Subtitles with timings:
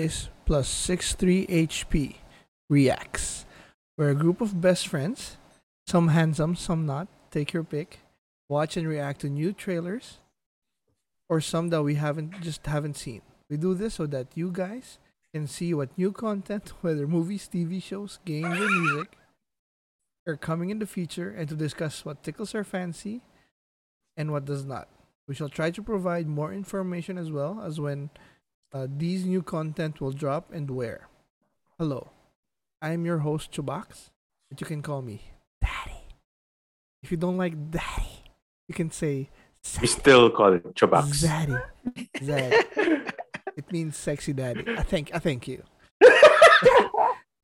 [0.00, 2.16] is plus 63 HP
[2.68, 3.44] Reacts.
[3.98, 5.36] We're a group of best friends,
[5.86, 7.08] some handsome, some not.
[7.30, 8.00] Take your pick.
[8.48, 10.18] Watch and react to new trailers
[11.28, 13.22] or some that we haven't just haven't seen.
[13.48, 14.98] We do this so that you guys
[15.32, 19.16] can see what new content, whether movies, TV shows, games, or music,
[20.26, 23.22] are coming in the future and to discuss what tickles our fancy
[24.16, 24.88] and what does not.
[25.28, 28.10] We shall try to provide more information as well as when
[28.72, 31.08] uh, these new content will drop and where.
[31.78, 32.10] Hello,
[32.80, 34.10] I am your host Chubax,
[34.48, 35.22] but you can call me
[35.60, 36.04] Daddy.
[37.02, 38.24] If you don't like Daddy,
[38.68, 39.30] you can say
[39.80, 41.24] We still call it Chubax.
[41.24, 41.62] Zaddy.
[42.18, 43.12] Zaddy.
[43.56, 44.64] it means sexy daddy.
[44.76, 45.62] I thank I thank you.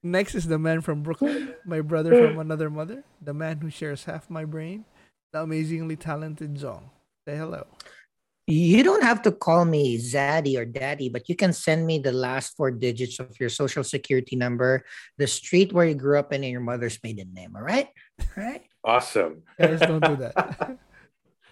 [0.02, 4.04] Next is the man from Brooklyn, my brother from another mother, the man who shares
[4.04, 4.84] half my brain,
[5.32, 6.90] the amazingly talented Jong.
[7.26, 7.66] Say hello.
[8.46, 12.12] You don't have to call me Zaddy or Daddy, but you can send me the
[12.12, 14.84] last four digits of your social security number,
[15.18, 17.56] the street where you grew up in, and your mother's maiden name.
[17.56, 17.88] All right?
[18.20, 18.62] All right?
[18.84, 19.42] Awesome.
[19.58, 20.78] Guys, don't do that.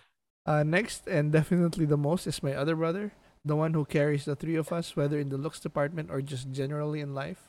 [0.47, 3.11] uh, next, and definitely the most, is my other brother,
[3.45, 6.53] the one who carries the three of us, whether in the looks department or just
[6.53, 7.43] generally in life.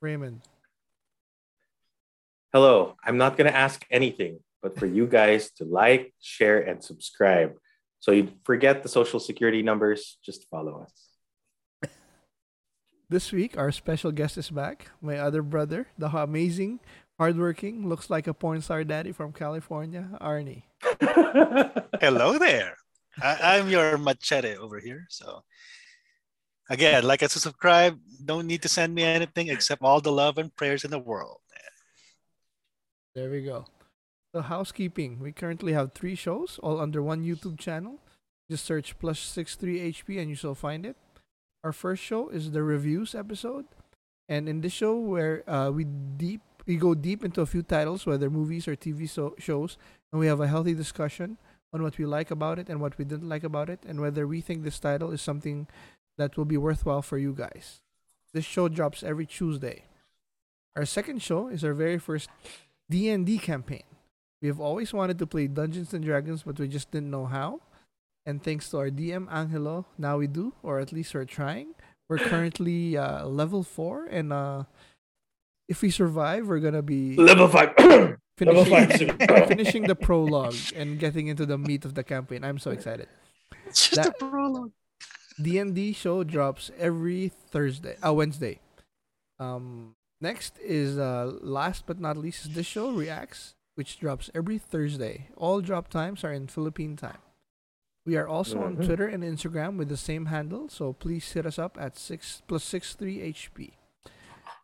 [0.00, 0.42] Raymond.
[2.52, 2.96] Hello.
[3.04, 7.54] I'm not going to ask anything, but for you guys to like, share, and subscribe.
[8.00, 11.90] So you forget the social security numbers, just follow us.
[13.10, 14.90] This week, our special guest is back.
[15.00, 16.80] My other brother, the amazing,
[17.18, 20.64] hardworking, looks like a porn star daddy from California, Arnie.
[22.00, 22.76] Hello there.
[23.22, 25.06] I, I'm your machete over here.
[25.08, 25.42] So,
[26.68, 27.98] again, like us to subscribe.
[28.22, 31.40] Don't need to send me anything except all the love and prayers in the world.
[33.14, 33.64] There we go.
[34.34, 35.20] So housekeeping.
[35.20, 37.98] We currently have three shows, all under one YouTube channel.
[38.50, 40.96] Just search plus six three HP and you shall find it.
[41.64, 43.66] Our first show is the reviews episode,
[44.28, 48.06] and in this show where uh, we deep we go deep into a few titles,
[48.06, 49.76] whether movies or TV so- shows,
[50.12, 51.38] and we have a healthy discussion
[51.72, 54.26] on what we like about it and what we didn't like about it, and whether
[54.26, 55.66] we think this title is something
[56.16, 57.80] that will be worthwhile for you guys.
[58.32, 59.84] This show drops every Tuesday.
[60.76, 62.28] Our second show is our very first
[62.90, 63.82] D&D campaign.
[64.40, 67.60] We have always wanted to play Dungeons and Dragons, but we just didn't know how.
[68.26, 71.74] And thanks to our DM Angelo, now we do, or at least we're trying.
[72.08, 74.64] We're currently uh, level four, and uh,
[75.68, 77.74] if we survive, we're gonna be Level five.
[78.40, 79.48] Level finishing, five.
[79.48, 82.44] finishing the prologue and getting into the meat of the campaign.
[82.44, 83.08] I'm so excited.
[83.66, 84.70] It's just That- a prologue.
[85.42, 88.58] D&D show drops every Thursday, uh, Wednesday.
[89.38, 94.58] Um, next is uh, last but not least is this show reacts, which drops every
[94.58, 95.28] Thursday.
[95.38, 97.22] All drop times are in Philippine time.
[98.04, 98.86] We are also on Mhm.
[98.86, 102.64] Twitter and Instagram with the same handle, so please hit us up at six plus
[102.64, 103.74] six three HP.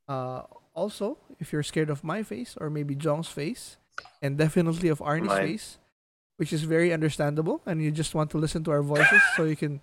[0.09, 0.43] Uh,
[0.75, 3.77] also, if you're scared of my face or maybe Jong's face,
[4.21, 5.47] and definitely of Arnie's Mine.
[5.47, 5.79] face,
[6.37, 9.55] which is very understandable, and you just want to listen to our voices so you
[9.55, 9.81] can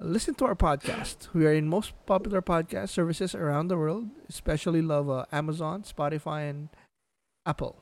[0.00, 1.32] listen to our podcast.
[1.32, 6.50] We are in most popular podcast services around the world, especially love uh, Amazon, Spotify,
[6.50, 6.68] and
[7.46, 7.76] Apple.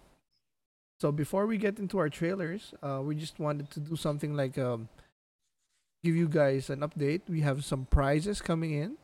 [1.03, 4.57] So before we get into our trailers, uh, we just wanted to do something like
[4.57, 4.89] um,
[6.05, 7.23] give you guys an update.
[7.29, 8.95] We have some prizes coming in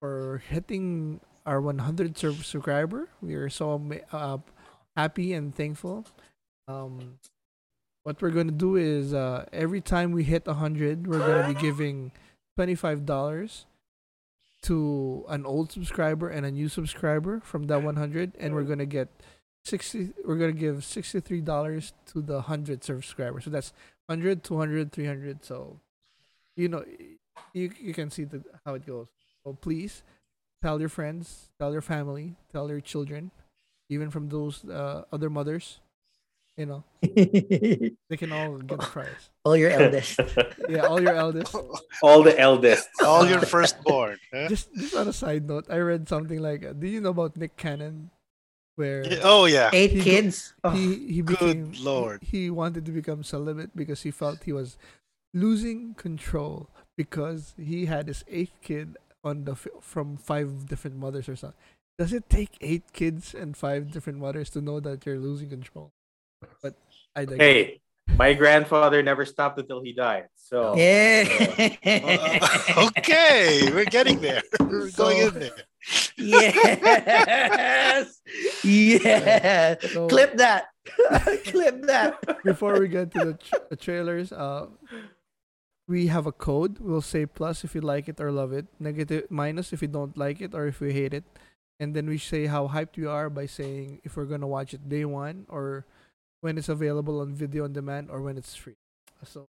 [0.00, 3.10] for hitting our 100 sub- subscriber.
[3.20, 3.76] We are so
[4.10, 4.38] uh,
[4.96, 6.06] happy and thankful.
[6.66, 7.18] Um,
[8.04, 12.10] what we're gonna do is uh, every time we hit 100, we're gonna be giving
[12.58, 13.66] $25
[14.62, 19.10] to an old subscriber and a new subscriber from that 100, and we're gonna get
[19.64, 20.10] 60.
[20.24, 23.44] We're gonna give $63 to the 100 subscribers.
[23.44, 23.72] So that's
[24.06, 25.44] 100, 200, 300.
[25.44, 25.78] So
[26.56, 26.84] you know,
[27.52, 29.08] you you can see the how it goes.
[29.44, 30.02] So please
[30.62, 33.30] tell your friends, tell your family, tell your children,
[33.88, 35.80] even from those uh, other mothers.
[36.56, 39.30] You know, they can all get the prize.
[39.46, 40.20] All your eldest.
[40.68, 41.56] Yeah, all your eldest.
[42.02, 42.86] All the eldest.
[43.02, 44.18] All your firstborn.
[44.34, 44.48] huh?
[44.48, 47.34] Just just on a side note, I read something like, uh, do you know about
[47.38, 48.10] Nick Cannon,
[48.80, 49.68] where Oh yeah.
[49.76, 50.54] Eight He go- kids.
[50.64, 52.24] Oh, he he Good lord.
[52.24, 54.80] He, he wanted to become celibate because he felt he was
[55.36, 59.54] losing control because he had his eighth kid on the
[59.84, 61.60] from five different mothers or something.
[62.00, 65.92] Does it take eight kids and five different mothers to know that you're losing control?
[66.64, 66.72] But
[67.14, 67.40] I digress.
[67.44, 67.60] Hey,
[68.16, 70.32] my grandfather never stopped until he died.
[70.34, 71.28] So yeah.
[71.84, 74.40] Uh, okay, we're getting there.
[74.60, 75.58] We're going in there.
[76.16, 78.20] Yes.
[78.64, 79.92] yes.
[79.92, 80.66] So- Clip that.
[81.44, 82.42] Clip that.
[82.44, 84.66] before we get to the, tra- the trailers, uh,
[85.88, 86.78] we have a code.
[86.78, 90.16] We'll say plus if you like it or love it, negative minus if you don't
[90.16, 91.24] like it or if you hate it,
[91.78, 94.88] and then we say how hyped we are by saying if we're gonna watch it
[94.88, 95.84] day one or
[96.40, 98.76] when it's available on video on demand or when it's free.
[99.24, 99.48] So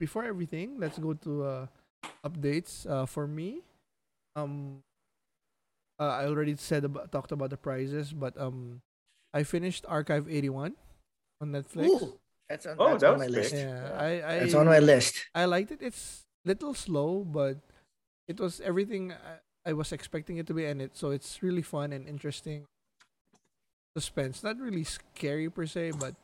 [0.00, 1.66] before everything, let's go to uh,
[2.26, 2.88] updates.
[2.88, 3.62] Uh, for me,
[4.34, 4.82] um,
[6.00, 8.80] uh, I already said about talked about the prizes, but um,
[9.32, 10.74] I finished Archive eighty one
[11.40, 11.86] on Netflix.
[11.88, 12.18] Ooh,
[12.48, 13.36] that's on, Oh, that's that on my quick.
[13.50, 13.54] list.
[13.54, 15.26] Yeah, I, I That's on my list.
[15.34, 15.80] I liked it.
[15.82, 17.58] It's little slow, but
[18.28, 20.96] it was everything I, I was expecting it to be in it.
[20.96, 22.66] So it's really fun and interesting.
[23.96, 26.14] Suspense, not really scary per se, but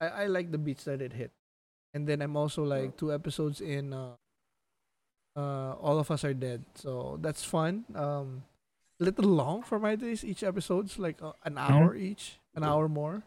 [0.00, 1.30] I, I like the beats that it hit.
[1.94, 3.92] And then I'm also like two episodes in.
[3.92, 4.14] Uh,
[5.36, 7.84] uh, all of us are dead, so that's fun.
[7.94, 8.42] Um,
[9.00, 10.24] little long for my days.
[10.24, 13.22] Each episode's like uh, an hour each, an hour more,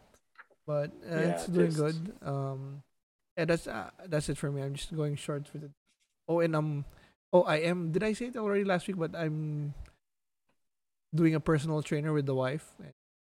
[0.66, 2.12] but uh, Yeah, it's doing just- good.
[2.22, 2.82] Um,
[3.36, 4.62] yeah, that's uh, that's it for me.
[4.62, 5.70] I'm just going short with it.
[6.28, 6.84] Oh, and um,
[7.32, 7.90] oh, I am.
[7.90, 8.96] Did I say it already last week?
[8.96, 9.74] But I'm
[11.14, 12.64] doing a personal trainer with the wife.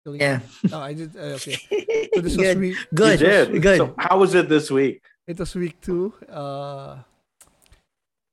[0.06, 0.40] Yeah.
[0.72, 1.16] Oh, I did.
[1.16, 1.58] Uh, okay.
[2.14, 2.58] So this was good.
[2.58, 2.76] week.
[2.94, 3.20] Good.
[3.20, 3.62] You did.
[3.62, 3.78] Good.
[3.78, 5.02] So how was it this week?
[5.26, 6.14] It was week two.
[6.30, 7.02] Uh,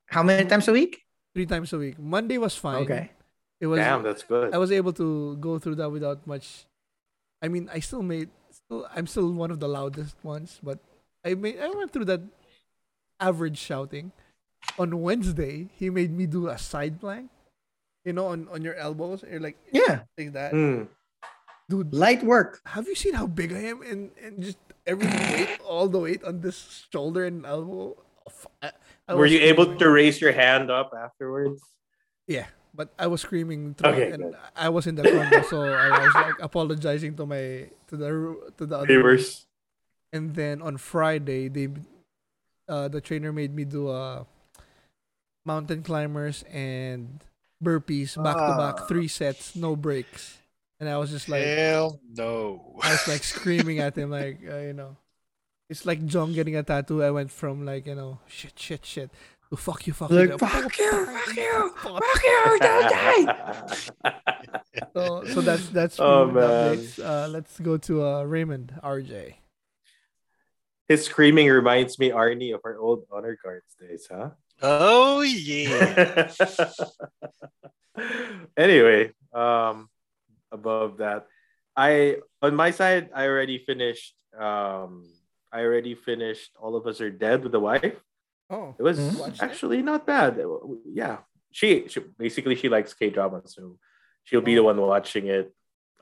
[0.06, 1.02] How many times a week?
[1.34, 1.98] three times a week.
[1.98, 2.82] Monday was fine.
[2.86, 3.10] Okay.
[3.60, 3.78] It was.
[3.78, 4.54] Damn, that's good.
[4.54, 6.66] I was able to go through that without much.
[7.42, 8.28] I mean, I still made.
[8.50, 10.78] Still, I'm still one of the loudest ones, but
[11.24, 11.58] I made.
[11.60, 12.20] I went through that
[13.20, 14.12] average shouting.
[14.78, 17.30] On Wednesday, he made me do a side plank.
[18.04, 20.02] You know, on on your elbows, you're like Yeah.
[20.18, 20.84] like that, Hmm.
[21.68, 21.92] dude.
[21.94, 22.60] Light work.
[22.66, 26.22] Have you seen how big I am and and just every weight, all the weight
[26.24, 27.96] on this shoulder and elbow?
[28.62, 28.72] I-
[29.08, 31.62] I Were you able to raise your hand up afterwards?
[32.26, 34.36] Yeah, but I was screaming through Okay, and good.
[34.54, 38.08] I was in the condo, so I was like apologizing to my to the
[38.60, 39.46] to the other Viewers.
[40.12, 41.72] And then on Friday, they
[42.68, 44.24] uh the trainer made me do uh
[45.44, 47.22] mountain climbers and
[47.62, 48.86] burpees back to back, Ah.
[48.86, 50.38] three sets, no breaks.
[50.78, 52.76] And I was just like Hell no.
[52.82, 54.96] I was like screaming at him, like uh, you know,
[55.70, 57.02] it's like John getting a tattoo.
[57.02, 59.10] I went from like you know, shit, shit, shit,
[59.50, 63.72] to fuck you, fuck you, fuck you, fuck you, fuck fuck you, don't die.
[64.94, 66.34] So, so that's that's Oh, man.
[66.78, 66.98] updates.
[67.02, 69.34] Uh, let's go to uh, Raymond RJ.
[70.88, 74.30] His screaming reminds me, Arnie, of our old honor guards days, huh?
[74.62, 76.30] Oh yeah.
[78.56, 79.88] anyway, um,
[80.52, 81.26] above that,
[81.76, 84.14] I on my side, I already finished.
[84.38, 85.04] Um,
[85.52, 86.52] I already finished.
[86.60, 87.96] All of us are dead with the wife.
[88.50, 89.42] Oh, It was Mhm.
[89.42, 90.38] Actually not bad.
[90.86, 91.18] Yeah,
[91.50, 93.78] she, she basically she likes K drama, so
[94.24, 95.52] she'll be the one watching it.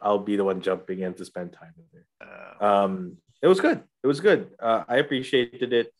[0.02, 2.04] I'll be the one jumping in to spend time with her.
[2.20, 3.80] Uh, Um, it was good.
[4.02, 4.52] It was good.
[4.60, 5.92] Uh, I appreciated it.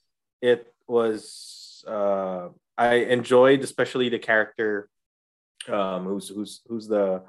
[0.42, 1.82] It was.
[1.88, 4.88] Uh, I enjoyed especially the character.
[5.68, 7.24] Um, who's who's who's the,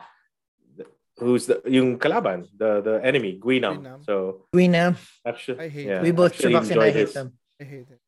[0.75, 0.85] the
[1.23, 3.79] who's the yung kalaban the the enemy Guinam.
[3.79, 4.03] Guinam.
[4.03, 4.95] So We know.
[5.23, 7.29] actually, I hate yeah, We both actually Shabak and I hate his- them.
[7.62, 8.00] I hate it.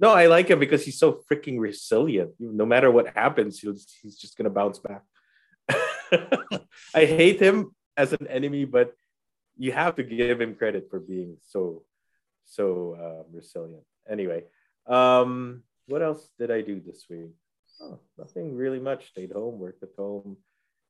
[0.00, 2.32] No, I like him because he's so freaking resilient.
[2.38, 5.02] No matter what happens, he's he's just gonna bounce back.
[6.94, 8.94] I hate him as an enemy, but
[9.58, 11.84] you have to give him credit for being so
[12.46, 13.84] so um, resilient.
[14.08, 14.44] Anyway,
[14.86, 17.30] um, what else did I do this week?
[17.82, 19.08] Oh, nothing really much.
[19.08, 20.38] Stayed home, worked at home,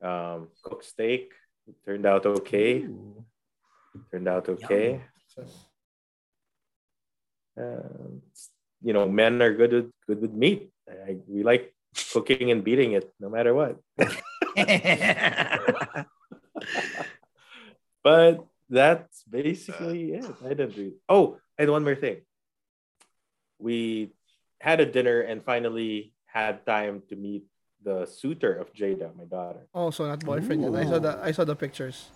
[0.03, 1.33] um, cooked steak.
[1.67, 2.83] It turned out okay.
[2.83, 3.25] Ooh.
[4.11, 5.03] Turned out okay.
[7.59, 8.23] Um,
[8.83, 10.71] you know, men are good with good with meat.
[10.89, 11.75] I, we like
[12.13, 13.77] cooking and beating it, no matter what.
[18.03, 20.25] but that's basically it.
[20.45, 20.93] I didn't do.
[21.09, 22.19] Oh, and one more thing.
[23.59, 24.13] We
[24.61, 27.45] had a dinner and finally had time to meet
[27.83, 29.67] the suitor of Jada, my daughter.
[29.75, 30.75] Oh, so not boyfriend yet.
[30.75, 32.09] I saw the I saw the pictures.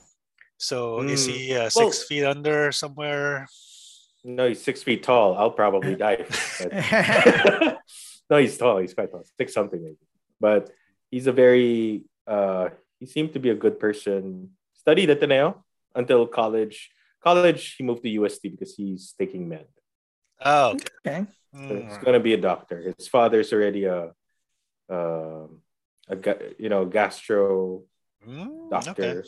[0.56, 1.30] so is Mm.
[1.32, 3.46] he uh, Well- six feet under somewhere?
[4.24, 5.36] No, he's six feet tall.
[5.36, 6.24] I'll probably die.
[6.58, 7.78] But-
[8.30, 8.78] no, he's tall.
[8.78, 9.24] He's quite tall.
[9.36, 9.96] Six something maybe.
[10.40, 10.70] But
[11.10, 14.50] he's a very uh he seemed to be a good person.
[14.74, 15.64] Studied at the Ateneo
[15.94, 16.90] until college.
[17.22, 19.66] College he moved to USD because he's taking med.
[20.44, 20.88] Oh, okay.
[21.06, 21.26] okay.
[21.68, 22.92] So he's gonna be a doctor.
[22.98, 24.12] His father's already a,
[24.90, 25.60] um,
[26.08, 26.16] a
[26.58, 27.82] you know gastro
[28.26, 28.84] Mm, okay.
[28.84, 29.24] doctor.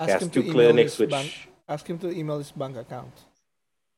[0.00, 1.30] Ask Has him to two email clinics his which bank.
[1.68, 3.14] Ask him to email his bank account.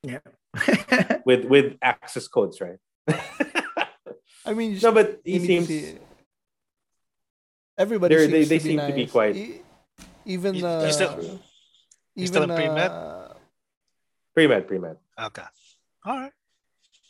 [1.26, 2.78] with with access codes, right?
[4.46, 5.98] I mean, no, but he you need to seems see-
[7.76, 8.90] Everybody They're- seems they- they to seem nice.
[8.90, 9.62] to be quite- E-
[10.26, 11.38] even You- uh, you still- you
[12.22, 12.90] even still in pre-med?
[12.90, 13.34] uh,
[14.34, 14.96] pre-med, pre-med.
[15.18, 15.48] Okay.
[16.04, 16.32] All right.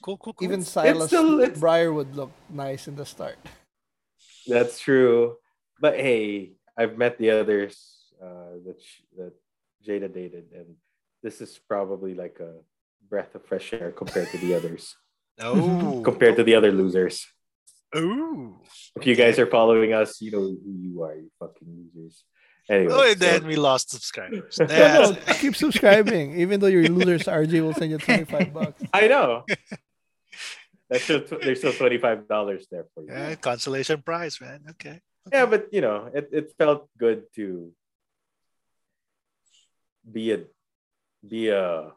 [0.02, 0.44] Cool, cool, cool.
[0.46, 3.36] Even Silas still- it's- Briarwood looked nice in the start.
[4.46, 5.36] That's true.
[5.80, 7.76] But hey, I've met the others
[8.22, 9.32] uh, that sh- that
[9.84, 10.76] Jada dated, and
[11.22, 12.56] this is probably like a
[13.14, 14.97] breath of fresh air compared to the others,
[15.40, 17.14] oh, compared to the other losers.
[17.94, 18.59] Ooh.
[18.99, 22.25] If you guys are following us, you know who you are, you fucking losers.
[22.68, 24.59] Anyway, Oh, and so- then we lost subscribers.
[24.59, 26.35] No, no, keep subscribing.
[26.42, 28.83] Even though you're losers, RJ will send you 25 bucks.
[28.92, 29.44] I know.
[30.90, 33.09] That's still there's still twenty five dollars there for you.
[33.14, 34.61] yeah, consolation prize, man.
[34.75, 35.00] Okay.
[35.33, 37.73] Yeah, but you know, it, it felt good to
[40.04, 40.38] be a
[41.26, 41.92] be a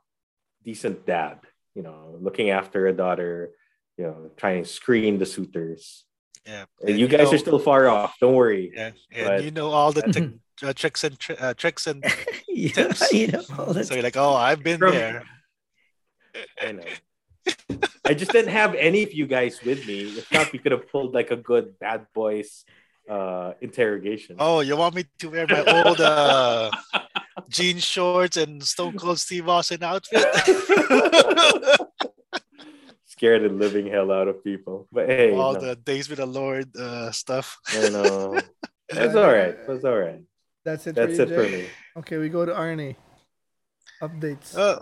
[0.68, 1.40] decent dad.
[1.76, 3.52] You know, looking after a daughter.
[3.98, 6.06] You know, trying to screen the suitors.
[6.46, 6.66] Yeah.
[6.86, 8.14] And you guys know- are still far off.
[8.22, 8.66] Don't worry.
[8.76, 12.04] Yeah, and but- you know all the tic- uh, tricks and tri- uh, tricks and
[12.48, 13.12] yeah, Tips.
[13.12, 15.24] you know, all that so you're like, oh, I've been From- there.
[16.62, 16.84] I know.
[18.06, 20.02] I just didn't have any of you guys with me.
[20.20, 22.66] If not, we could have pulled like a good bad boys
[23.10, 24.36] uh interrogation.
[24.40, 26.72] Oh, you want me to wear my old uh,
[27.50, 30.24] jean shorts and Stone Cold Steve Austin outfit?
[33.06, 34.88] Scared the living hell out of people.
[34.92, 37.58] But hey, all no, the Days with the Lord uh, stuff.
[37.74, 38.40] I know.
[38.90, 39.58] That's all right.
[39.68, 40.22] That's all right.
[40.64, 41.66] That's it That's for it you, for me.
[41.98, 42.96] Okay, we go to Arnie.
[44.02, 44.56] Updates.
[44.56, 44.80] Uh,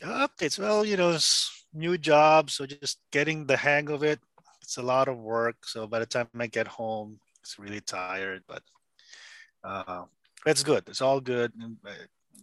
[0.00, 0.58] updates.
[0.58, 4.20] Well, you know, s- new job, so just getting the hang of it.
[4.62, 5.66] It's a lot of work.
[5.66, 8.42] So by the time I get home, it's really tired.
[8.48, 8.62] But
[9.62, 10.04] uh,
[10.46, 10.84] it's good.
[10.88, 11.52] It's all good.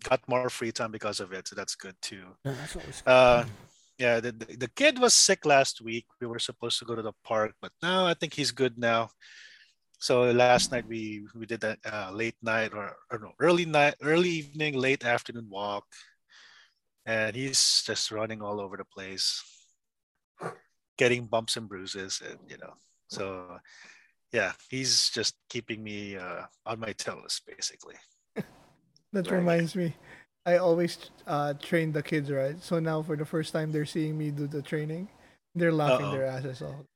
[0.08, 2.26] Got more free time because of it, so that's good too.
[2.46, 3.46] No, that's always Uh,
[3.98, 6.06] yeah, the, the the kid was sick last week.
[6.20, 9.10] We were supposed to go to the park, but now I think he's good now.
[10.00, 13.96] So last night we we did that uh, late night or, or no early night,
[14.02, 15.86] early evening, late afternoon walk,
[17.06, 19.44] and he's just running all over the place,
[20.98, 22.74] getting bumps and bruises, and you know,
[23.10, 23.60] so
[24.32, 27.96] yeah, he's just keeping me uh, on my toes basically.
[29.14, 29.38] That Right.
[29.44, 29.94] reminds me.
[30.46, 30.98] I always
[31.28, 32.56] uh, train the kids, right?
[32.64, 35.10] So now for the first time they're seeing me do the training,
[35.54, 36.16] they're laughing Uh-oh.
[36.16, 36.88] their asses off.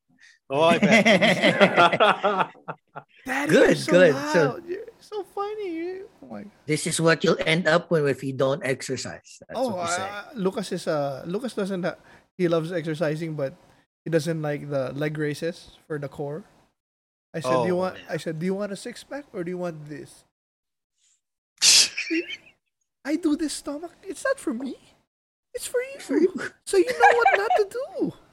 [0.49, 1.03] Oh, I bet.
[3.25, 4.15] Daddy, Good, so good.
[4.33, 6.01] So- You're so funny.
[6.23, 9.43] Oh my This is what you'll end up with if you don't exercise.
[9.45, 11.99] That's oh, what uh, Lucas is uh Lucas doesn't ha-
[12.39, 13.53] he loves exercising, but
[14.05, 16.43] he doesn't like the leg races for the core.
[17.35, 17.97] I said, do you Oh, want?
[17.97, 18.13] yeah.
[18.13, 20.23] I said, do you want a six pack or do you want this?
[23.05, 23.91] I do this stomach.
[24.03, 24.75] It's not for me.
[25.53, 25.99] It's for you.
[25.99, 26.33] For you.
[26.65, 28.13] So you know what not to do.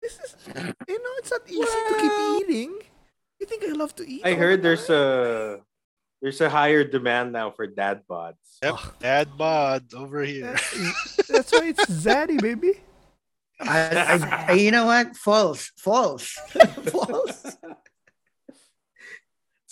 [0.00, 0.54] This is, you
[1.02, 2.72] know, it's not easy to keep eating.
[3.40, 4.22] You think I love to eat?
[4.24, 5.60] I heard the there's a
[6.22, 8.38] there's a higher demand now for dad bods.
[8.62, 10.52] Yep, dad bod over here.
[10.54, 12.74] That's, that's why it's zaddy, baby.
[13.60, 15.16] I, I, I- you know what?
[15.16, 15.72] False.
[15.76, 16.30] False.
[16.94, 17.56] False.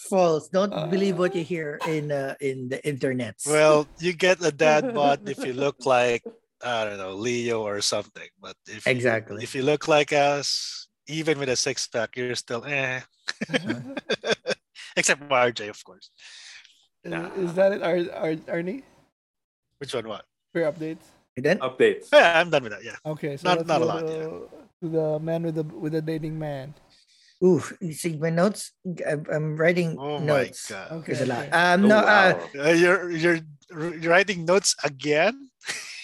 [0.09, 0.49] False.
[0.49, 3.37] Don't believe what you hear in uh, in the internet.
[3.47, 6.23] Well, you get a dad bod if you look like
[6.65, 8.29] I don't know Leo or something.
[8.41, 9.43] But if you- Exactly.
[9.43, 13.01] if you look like us, even with a six pack, you're still eh.
[14.97, 16.11] Except for RJ, of course.
[17.05, 18.83] Is, is that it, Ar- Ar- Arnie?
[19.79, 20.09] Which one?
[20.09, 20.25] What?
[20.53, 21.05] For your updates.
[21.37, 22.09] And then Updates.
[22.13, 22.83] Yeah, I'm done with that.
[22.83, 22.97] Yeah.
[23.05, 24.49] Okay, so Not- not a lot, to,
[24.83, 26.73] to the man with the with the dating man.
[27.45, 28.73] Ooh, you see my notes.
[29.07, 30.71] I'm, I'm writing Oh my notes.
[30.71, 30.93] god.
[30.93, 31.49] Okay, There's a lot.
[31.53, 32.29] Um, Oh, no, wow.
[32.55, 33.39] uh, Uh, you're you're
[33.71, 35.51] you're writing notes again?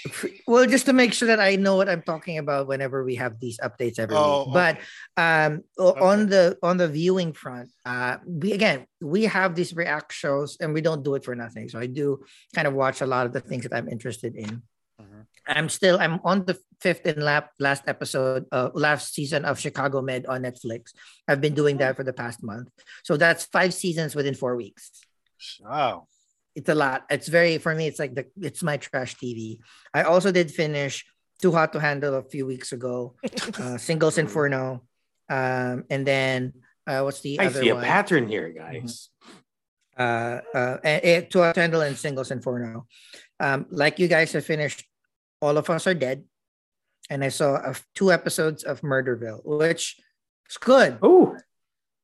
[0.46, 3.38] well, just to make sure that I know what I'm talking about whenever we have
[3.40, 4.52] these updates every Oh, week.
[4.52, 4.84] But okay.
[5.16, 10.12] um, o- on the on the viewing front, uh, we again we have these react
[10.12, 11.68] shows, and we don't do it for nothing.
[11.70, 12.20] So I do
[12.54, 14.62] kind of watch a lot of the things that I'm interested in.
[15.00, 15.24] Mhm.
[15.46, 20.02] I'm still I'm on the fifth and lap last episode, uh, last season of Chicago
[20.02, 20.92] Med on Netflix.
[21.28, 22.68] I've been doing that for the past month,
[23.04, 24.90] so that's five seasons within four weeks
[25.60, 26.06] Wow.
[26.54, 27.04] it's a lot.
[27.10, 27.86] It's very for me.
[27.86, 29.58] It's like the it's my trash TV.
[29.94, 31.04] I also did finish
[31.40, 33.14] Too Hot to Handle a few weeks ago.
[33.58, 34.82] Uh, Singles Inferno,
[35.28, 36.52] um, and then
[36.86, 37.84] uh, what's the I other see a one?
[37.84, 39.08] pattern here, guys.
[39.98, 42.86] Uh, uh, eh, eh, Too Hot to Handle and Singles Inferno.
[43.38, 44.84] Um, like you guys have finished,
[45.42, 46.22] All of Us Are Dead,
[47.10, 47.58] and I saw
[47.98, 49.98] two episodes of Murderville, which
[50.48, 51.02] is good.
[51.02, 51.34] Oh,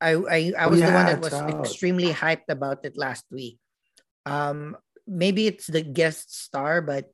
[0.03, 1.63] I I, I was the one that was out.
[1.63, 3.59] extremely hyped about it last week.
[4.27, 4.77] Um,
[5.07, 7.07] maybe it's the guest star, but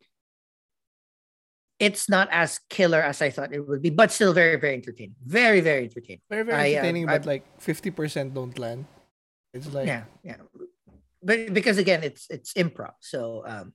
[1.78, 5.20] it's not as killer as I thought it would be, but still very very entertaining.
[5.20, 6.24] Very very entertaining.
[6.32, 8.86] Very very I, uh, entertaining, I- but like fifty percent don't land.
[9.52, 10.40] It's like yeah, yeah.
[11.22, 13.72] But because again, it's it's improv, so um,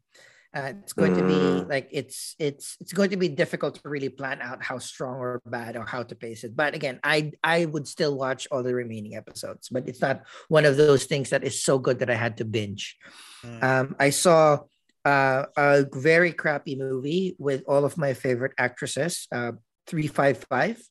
[0.49, 1.69] Uh, it's going to be Mm.
[1.69, 5.41] like it's it's it's going to be difficult to really plan out how strong or
[5.45, 6.55] bad or how to pace it.
[6.55, 10.65] But again, I I would still watch all the remaining episodes, but it's not one
[10.65, 12.97] of those things that is so good that I had to binge.
[13.45, 13.61] Mm.
[13.63, 14.65] Um, I saw
[15.05, 19.27] uh, a very crappy movie with all of my favorite actresses.
[19.31, 19.51] Uh,
[19.85, 20.81] Three Five Five.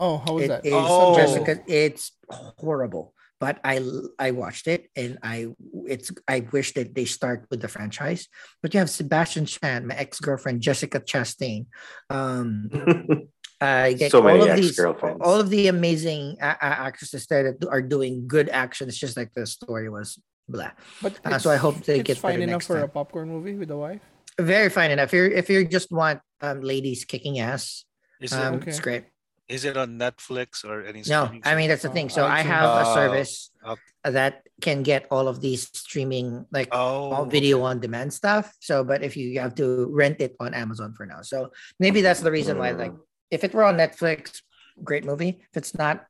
[0.00, 0.64] Oh, how was It that?
[0.66, 1.14] is Oh.
[1.16, 1.60] Jessica.
[1.68, 3.12] It's horrible,
[3.42, 3.82] but I
[4.22, 5.50] I watched it and I
[5.90, 8.22] it's I wish that they start with the franchise.
[8.62, 11.66] But you have Sebastian Stan, my ex girlfriend Jessica Chastain.
[12.06, 12.70] Um,
[13.60, 15.20] I get So all many of these, ex-girlfriends.
[15.22, 18.86] all of the amazing a- a- actresses there that are doing good action.
[18.90, 20.70] It's just like the story was blah.
[21.02, 23.54] But Uh, so I hope they it's get fine enough next for a popcorn movie
[23.58, 24.02] with a wife.
[24.38, 25.10] Very fine enough.
[25.10, 27.82] If you if you just want um, ladies kicking ass,
[28.22, 28.70] Is um, it Okay.
[28.70, 29.04] it's great.
[29.48, 31.02] Is it on Netflix or any?
[31.06, 32.06] No, streaming I mean that's the thing.
[32.06, 32.52] Oh, So I iTunes.
[32.54, 33.80] have a Oh, service okay.
[34.04, 38.54] that can get all of these streaming like oh all video on demand stuff.
[38.60, 42.00] So, but if you, you have to rent it on Amazon for now, so maybe
[42.00, 42.70] that's the reason why.
[42.72, 42.94] Like,
[43.30, 44.42] if it were on Netflix,
[44.84, 45.40] great movie.
[45.50, 46.06] If it's not,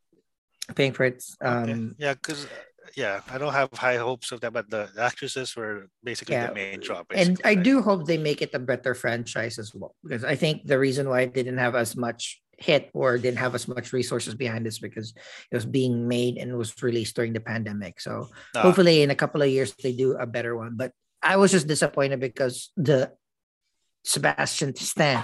[0.74, 1.24] paying for it.
[1.42, 1.72] Okay.
[1.72, 2.46] Um, yeah, because
[2.96, 6.48] yeah, I don't have high hopes of that, but the actresses were basically Yeah.
[6.48, 7.02] the main draw.
[7.14, 10.66] and I do hope they make it a better franchise as well because I think
[10.66, 14.34] the reason why it didn't have as much hit or didn't have as much resources
[14.34, 15.14] behind this because
[15.50, 18.00] it was being made and was released during the pandemic.
[18.00, 20.74] So Nah, hopefully in a couple of years they do a better one.
[20.76, 20.92] But
[21.22, 23.12] I was just disappointed because the
[24.04, 25.22] Sebastian Stan,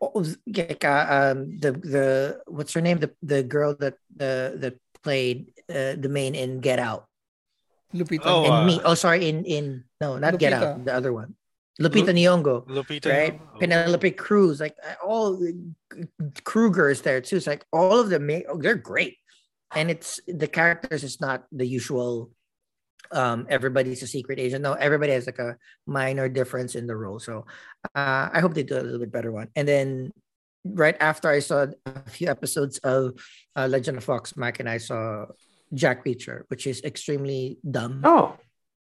[0.00, 2.06] oh, like, uh, um, the the
[2.46, 6.78] what's her name, the the girl that the that played uh, the main in Get
[6.78, 7.10] Out,
[7.92, 8.22] Lupita.
[8.30, 8.80] Oh, and uh, me.
[8.84, 11.34] Oh, sorry, in in no, not Get Out, the other one,
[11.80, 12.66] Lupita Nyong'o.
[12.66, 15.40] Lupita, Right, oh, Penelope Cruz, like uh, all
[16.44, 17.36] Kruger is there too.
[17.36, 19.16] It's like all of them, ma- oh, they're great,
[19.74, 22.30] and it's the characters is not the usual.
[23.10, 24.62] Um, everybody's a secret agent.
[24.62, 25.56] No, everybody has like a
[25.86, 27.18] minor difference in the role.
[27.20, 27.46] So,
[27.94, 29.48] uh, I hope they do a little bit better one.
[29.56, 30.12] And then,
[30.64, 33.14] right after I saw a few episodes of
[33.56, 35.26] uh, Legend of Fox Mac, and I saw
[35.72, 38.36] Jack Reacher, which is extremely dumb, Oh,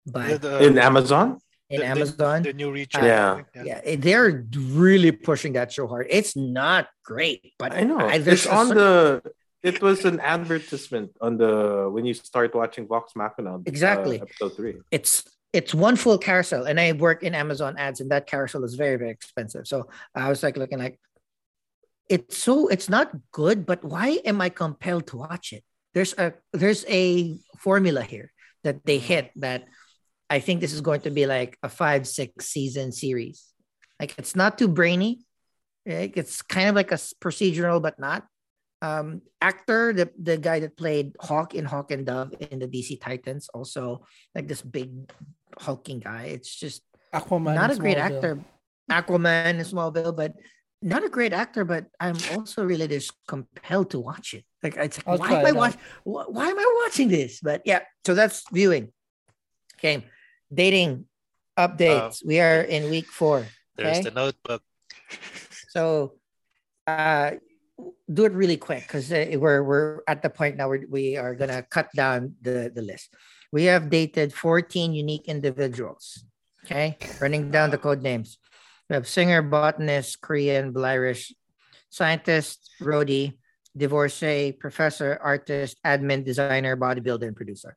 [0.07, 1.39] but in Amazon?
[1.69, 3.01] In the- the- Amazon, the new Reacher.
[3.01, 3.63] Uh, Yeah.
[3.69, 6.07] yeah, it- they're really pushing that show hard.
[6.09, 7.97] It's not great, but I know.
[8.19, 9.31] there's it's on cer- the.
[9.63, 13.55] It was an advertisement on the when you start watching Vox Machina.
[13.55, 14.21] uh, Exactly.
[14.21, 14.75] episode three.
[14.91, 15.23] it's
[15.53, 18.97] it's one full carousel, and I work in Amazon ads, and that carousel is very
[18.97, 19.65] very expensive.
[19.67, 20.99] So I was like looking like,
[22.09, 25.63] it's so it's not good, but why am I compelled to watch it?
[25.95, 28.31] There's a there's a formula here
[28.63, 29.63] that they hit that
[30.29, 33.45] I think this is going to be like a five six season series.
[33.99, 35.21] Like it's not too brainy,
[35.85, 36.11] right?
[36.15, 38.25] It's kind of like a procedural, but not.
[38.81, 42.99] Um, actor, the the guy that played Hawk in Hawk and Dove in the DC
[42.99, 44.91] Titans, also like this big
[45.57, 46.23] hulking guy.
[46.23, 46.81] It's just
[47.13, 47.55] Aquaman.
[47.55, 48.43] not a great actor.
[48.91, 50.33] Aquaman in Smallville, but
[50.81, 51.65] not a great actor.
[51.65, 54.43] But I'm also really just compelled to watch it.
[54.61, 55.55] Like it's like, why am I it out.
[55.55, 55.79] watching?
[56.03, 57.39] Why, why am I watching this?
[57.41, 58.91] But yeah, so that's viewing.
[59.79, 60.05] Okay,
[60.53, 61.05] dating
[61.57, 62.25] updates.
[62.25, 63.47] we are in week four.
[63.75, 64.09] There's Okay.
[64.09, 64.61] the notebook.
[65.75, 66.15] So,
[66.87, 67.31] uh,
[68.07, 71.35] do it really quick because uh, we're we're at the point now where we are
[71.35, 73.11] gonna cut down the the list.
[73.51, 76.23] We have dated 14 unique individuals.
[76.63, 78.39] Okay, running down the code names.
[78.89, 81.33] We have singer, botanist, Korean, Irish,
[81.89, 83.35] scientist, roadie,
[83.75, 87.75] divorcee, professor, artist, admin, designer, bodybuilder, and producer.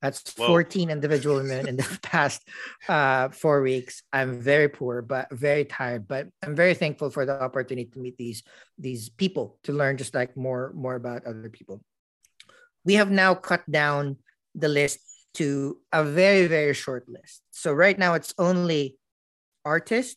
[0.00, 0.46] That's Whoa.
[0.46, 2.46] 14 individual women in the past
[2.88, 4.02] uh, four weeks.
[4.12, 6.06] I'm very poor, but very tired.
[6.06, 8.42] But I'm very thankful for the opportunity to meet these
[8.78, 11.82] these people to learn just like more more about other people.
[12.84, 14.16] We have now cut down
[14.54, 15.00] the list
[15.34, 17.42] to a very very short list.
[17.50, 18.98] So right now it's only
[19.64, 20.16] artist,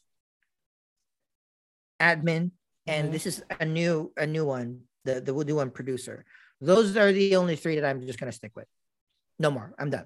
[2.00, 2.52] admin,
[2.88, 3.12] and Mhm.
[3.12, 6.26] this is a new a new one, the the new one producer.
[6.62, 8.68] Those are the only three that I'm just gonna stick with.
[9.42, 9.74] No more.
[9.80, 10.06] I'm done.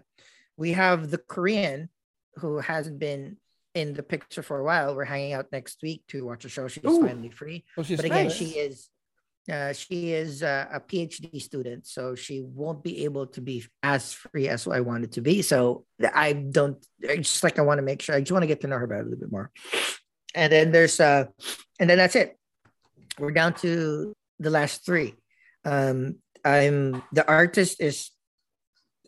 [0.56, 1.90] We have the Korean
[2.38, 3.38] who hasn't been
[3.74, 4.96] in the picture for a while.
[4.96, 6.70] We're hanging out next week to watch a show.
[6.70, 7.06] She's Ooh.
[7.06, 7.66] finally free.
[7.78, 8.36] Oh, she's But again, nice.
[8.36, 8.90] she is
[9.52, 14.12] uh, she is uh, a PhD student, so she won't be able to be as
[14.12, 15.44] free as I wanted to be.
[15.44, 18.48] So I don't I just like I want to make sure I just want to
[18.48, 19.52] get to know her better a little bit more.
[20.34, 21.26] And then there's uh
[21.80, 22.38] and then that's it.
[23.20, 25.14] We're down to the last three.
[25.64, 28.10] Um I'm the artist is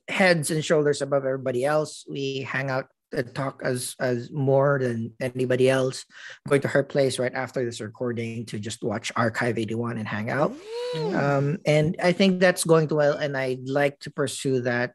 [0.07, 2.05] heads and shoulders above everybody else.
[2.09, 6.05] We hang out and talk as as more than anybody else.
[6.45, 10.07] I'm going to her place right after this recording to just watch Archive 81 and
[10.07, 10.53] hang out.
[10.95, 14.93] Um, and I think that's going to well, and I'd like to pursue that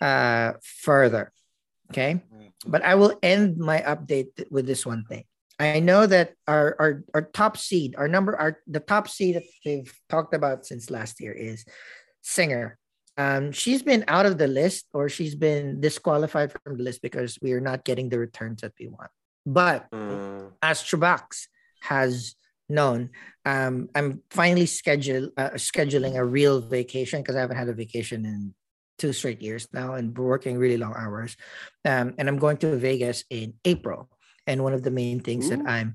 [0.00, 1.32] uh further.
[1.90, 2.20] Okay.
[2.34, 2.52] Mhm.
[2.66, 5.24] But I will end my update with this one thing.
[5.58, 9.44] I know that our our, our top seed, our number, our the top seed that
[9.64, 11.64] we've talked about since last year is
[12.22, 12.78] Singer.
[13.16, 17.38] Um, she's been out of the list or she's been disqualified from the list because
[17.40, 19.10] we are not getting the returns that we want.
[19.46, 20.52] But Mm.
[20.62, 21.46] as Trubax
[21.80, 22.34] has
[22.68, 23.10] known,
[23.44, 28.24] um, I'm finally schedule uh, scheduling a real vacation because I haven't had a vacation
[28.24, 28.54] in
[28.98, 31.36] two straight years now and we're working really long hours.
[31.84, 34.08] Um, and I'm going to Vegas in April.
[34.46, 35.94] And one of the main things that I'm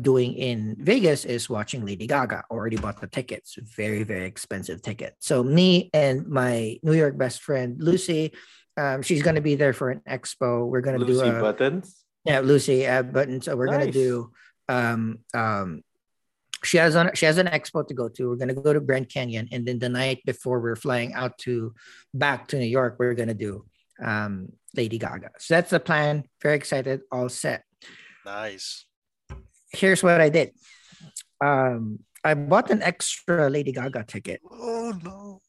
[0.00, 2.44] doing in Vegas is watching Lady Gaga.
[2.50, 5.14] Already bought the tickets, very very expensive ticket.
[5.20, 8.32] So me and my New York best friend Lucy,
[8.76, 10.66] um, she's going to be there for an expo.
[10.66, 12.04] We're going to do Lucy a Buttons.
[12.24, 13.40] yeah, Lucy uh, Button.
[13.40, 14.32] So we're gonna do
[14.68, 15.82] um um
[16.62, 18.28] she has on she has an expo to go to.
[18.28, 21.74] We're gonna go to Grand Canyon, and then the night before we're flying out to
[22.12, 23.64] back to New York, we're gonna do
[24.02, 25.30] um Lady Gaga.
[25.38, 26.24] So that's the plan.
[26.42, 27.64] Very excited, all set.
[28.24, 28.84] Nice.
[29.72, 30.52] Here's what I did.
[31.40, 34.40] Um I bought an extra Lady Gaga ticket.
[34.50, 35.40] Oh no.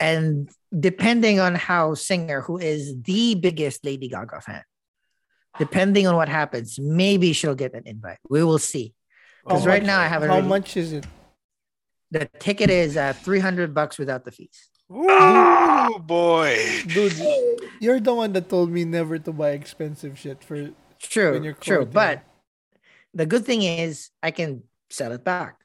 [0.00, 4.62] And depending on how Singer, who is the biggest Lady Gaga fan,
[5.58, 8.18] depending on what happens, maybe she'll get an invite.
[8.28, 8.94] We will see.
[9.44, 10.28] Because right much- now I haven't.
[10.28, 11.06] How really- much is it?
[12.10, 14.70] The ticket is uh, 300 bucks without the fees.
[14.88, 16.56] Oh boy.
[16.86, 17.12] Dude,
[17.80, 21.52] you're the one that told me never to buy expensive shit for when True, you're
[21.54, 21.76] true.
[21.76, 21.92] courting.
[21.92, 22.22] But
[23.14, 25.56] the good thing is I can sell it back.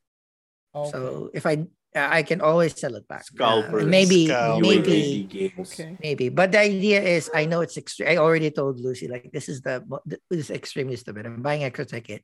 [0.76, 0.92] Okay.
[0.92, 3.22] So if I I can always sell it back.
[3.22, 3.86] Uh, Scalpers.
[3.86, 4.62] maybe, Scalpers.
[4.62, 5.98] maybe, okay.
[6.02, 6.30] maybe.
[6.30, 8.10] But the idea is, I know it's extreme.
[8.10, 11.26] I already told Lucy like this is the mo- th- this is extremely stupid.
[11.26, 12.24] I'm buying extra ticket.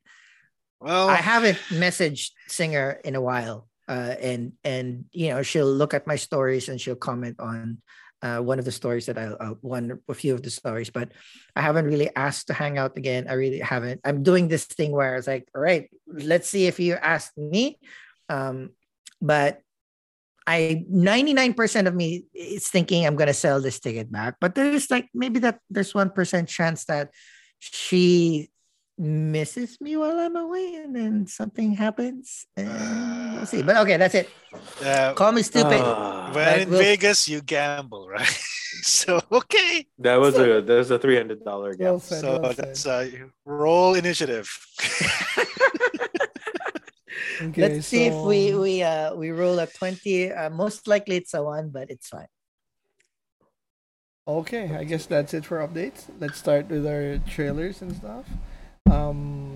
[0.80, 5.94] Well, I haven't messaged Singer in a while, uh, and and you know she'll look
[5.94, 7.78] at my stories and she'll comment on
[8.22, 11.12] uh, one of the stories that I uh, one a few of the stories, but
[11.56, 13.26] I haven't really asked to hang out again.
[13.28, 14.00] I really haven't.
[14.04, 17.78] I'm doing this thing where it's like, all right, let's see if you ask me,
[18.28, 18.70] um,
[19.20, 19.60] but.
[20.46, 25.06] I 99% of me is thinking I'm gonna sell this ticket back, but there's like
[25.14, 27.12] maybe that there's one percent chance that
[27.60, 28.50] she
[28.98, 32.68] misses me while I'm away, and then something happens, and
[33.40, 33.62] we'll see.
[33.62, 34.28] But okay, that's it.
[34.84, 35.80] uh, Call me stupid.
[35.80, 38.28] Ah, when But in we'll- Vegas, you gamble, right?
[38.84, 39.86] so okay.
[39.98, 42.20] that was a that was a three hundred dollar Well said.
[42.20, 43.14] So well that's said.
[43.14, 44.46] uh, roll initiative.
[47.40, 50.30] Okay, Let's see if we we uh we roll a twenty.
[50.30, 52.28] Uh, most likely it's a one, but it's fine.
[54.28, 56.04] Okay, I guess that's it for updates.
[56.20, 58.26] Let's start with our trailers and stuff.
[58.90, 59.49] Um,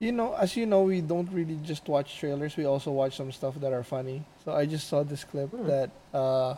[0.00, 2.56] you know, as you know, we don't really just watch trailers.
[2.56, 4.24] We also watch some stuff that are funny.
[4.44, 5.66] So I just saw this clip Hmm.
[5.66, 6.54] that uh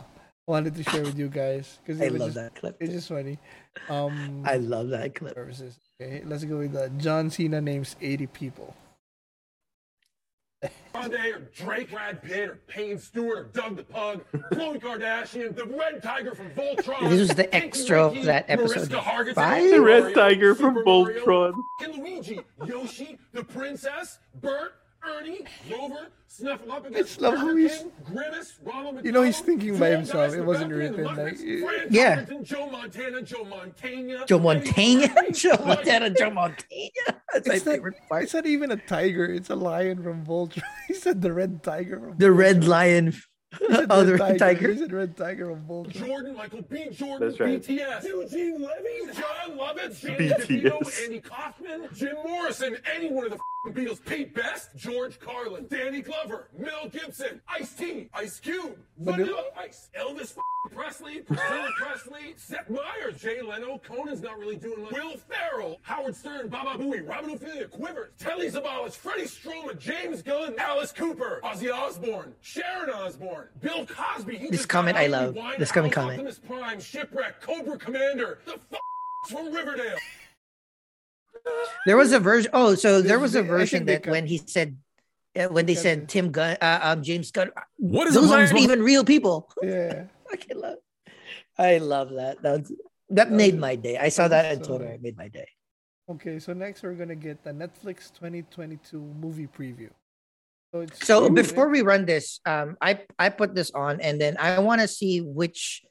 [0.47, 2.77] wanted to share with you guys because I was love just, that clip.
[2.79, 3.37] it's just funny.
[3.89, 5.33] Um, I love that clip.
[5.33, 5.77] services.
[6.01, 6.97] Okay, let's go with that.
[6.97, 8.75] John Cena names eighty people.
[10.93, 15.65] Grande or Drake, Brad Pitt or Payne Stewart or Doug the Pug, Khloe Kardashian, the
[15.65, 17.09] Red Tiger from Voltron.
[17.09, 19.71] This was the Pinky extra of that episode Mariska Hargitay, five?
[19.71, 21.53] The red Mario, tiger from Super Mario, Voltron.
[21.81, 28.59] and Luigi, Yoshi, the Princess, Bert, Ernie, Rover, Snuffleupagus, I just love how he's- Grimace,
[28.63, 30.33] Ronald You know, he's thinking by himself.
[30.33, 31.37] It wasn't written, like,
[31.89, 32.23] Yeah.
[32.43, 36.61] Joe Montana, Joe Montana, Joe Montana, Joe Montana, Joe Montana.
[37.33, 38.23] That's my It's not, favorite part.
[38.23, 39.25] it's not even a tiger.
[39.25, 40.61] It's a lion from Voltron.
[40.87, 43.13] he said the red tiger from The red lion.
[43.59, 44.77] He said oh, the red He tiger.
[44.77, 45.91] said red tiger from Voltron.
[45.91, 46.87] Jordan, Michael B.
[46.91, 47.61] Jordan, That's right.
[47.61, 50.45] BTS, Eugene Levy, Jon Lovitz, Danny BTS.
[50.63, 55.67] DeVito, Andy Kaufman, Jim Morrison, any one of the f***ing Beatles, Pete Best, George Carlin,
[55.69, 62.33] Danny Glover, Mel Gibson, Ice T, Ice Cube, Vanilla Ice, Elvis f***ing Presley, Priscilla Presley,
[62.37, 67.07] Seth Meyers, Jay Leno, Conan's not really doing much, Will Ferrell, Howard Stern, Baba Booey,
[67.07, 73.47] Robin Ophelia, Quivers, Telly Savalas, Freddie Strowman, James Gunn, Alice Cooper, Ozzy Osbourne, Sharon Osbourne,
[73.61, 74.37] Bill Cosby.
[74.37, 75.35] He This comment I love.
[75.35, 76.13] Winehouse, This coming comment.
[76.19, 78.79] Optimus Prime, Shipwreck, Cobra Commander, the f-
[79.29, 79.97] from Riverdale.
[81.85, 82.51] There was a version.
[82.53, 84.77] Oh, so there was a version that when he said,
[85.35, 86.07] uh, when they said.
[86.07, 89.49] Tim Gunn, uh, um, James Gunn, What is those aren't even real people.
[89.61, 90.03] Yeah.
[90.49, 90.77] I love,
[91.57, 92.41] I love that.
[92.41, 92.71] That's
[93.09, 93.97] that made my day.
[93.97, 94.85] I saw that on Twitter.
[94.85, 95.47] It made my day.
[96.09, 99.89] Okay, so next we're gonna get the Netflix 2022 movie preview.
[100.73, 104.37] So, it's So before we run this, um, I I put this on, and then
[104.39, 105.83] I want to see which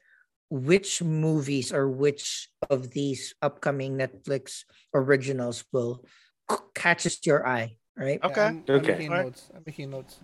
[0.49, 6.03] which movies or which of these upcoming Netflix originals will
[6.49, 7.77] c- catches your eye.
[7.95, 8.19] Right?
[8.21, 8.41] Yeah, Okay.
[8.41, 9.25] I'm, I'm making Alright.
[9.25, 9.49] notes.
[9.55, 10.19] I'm making notes.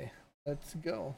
[0.00, 0.12] Okay,
[0.44, 1.14] let's go.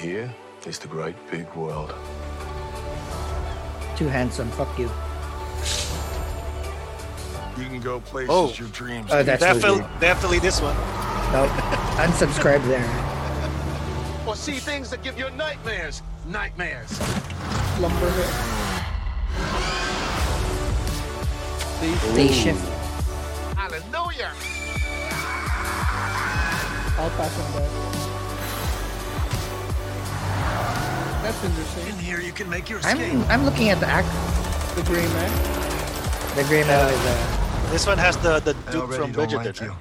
[0.00, 0.34] Here
[0.66, 1.94] is the great big world.
[3.96, 4.50] Too handsome.
[4.52, 4.90] Fuck you.
[7.62, 8.50] You can go places Oh.
[8.58, 9.10] your dreams.
[9.12, 10.00] Oh, that's Definitely, weird.
[10.00, 10.74] definitely this one.
[11.32, 11.46] No,
[12.00, 12.88] unsubscribe there.
[14.26, 16.02] Or see things that give you nightmares.
[16.26, 16.98] Nightmares.
[17.78, 18.30] Lumberhead.
[22.14, 22.64] Day shift.
[23.56, 24.32] Hallelujah.
[26.98, 27.89] I'll pass on that.
[31.22, 31.98] That's interesting.
[31.98, 34.08] here you can make your I'm I'm looking at the act.
[34.76, 35.30] The Gray Man.
[36.36, 37.00] The Gray Man is.
[37.00, 39.44] Uh, This one has the the I Duke from don't Bridgerton.
[39.46, 39.74] like you.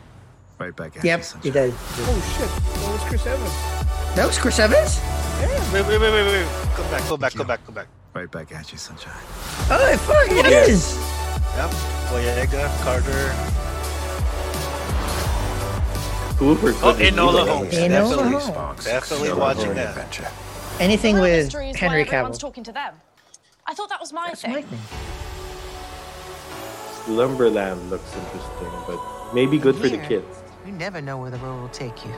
[0.60, 1.74] Right back at yep, you, he does.
[1.74, 2.52] Oh shit.
[2.84, 3.56] That was Chris Evans.
[4.16, 5.00] That was Chris Evans.
[5.72, 6.48] Wait, wait, wait, wait, wait.
[6.76, 7.88] Go back, go back, go back, go back.
[8.14, 9.14] Right back at you, sunshine.
[9.72, 10.98] Oh fuck, it is.
[11.56, 11.72] Yep.
[12.12, 13.32] Boyega, Carter.
[16.38, 17.70] Cool for Oh, good Enola review, Holmes.
[17.76, 17.90] by the way.
[17.90, 18.84] Enola Definitely, Holmes.
[18.86, 19.90] definitely watching that.
[19.90, 20.28] Adventure.
[20.80, 22.42] Anything Murder with mystery is why Henry everyone's Cavill.
[22.42, 22.94] talking to them.
[23.68, 24.54] I thought that was my That's thing.
[24.54, 24.80] my thing.
[27.16, 30.08] Lumberland looks interesting, but maybe good for the Here.
[30.08, 30.38] kids.
[30.66, 32.12] You never know where the road will take you.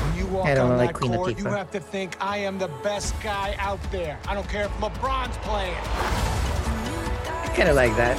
[0.00, 2.38] When you walk I don't on like that Queen court, you have to think I
[2.38, 4.18] am the best guy out there.
[4.26, 5.74] I don't care if LeBron's playing.
[5.76, 8.16] I kind of like that.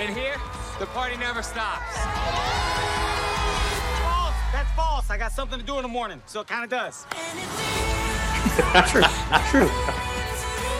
[0.00, 0.36] In here,
[0.80, 1.96] the party never stops.
[5.06, 5.10] False.
[5.10, 7.06] I got something to do in the morning, so it kind of does.
[8.88, 9.02] True,
[9.50, 9.68] true.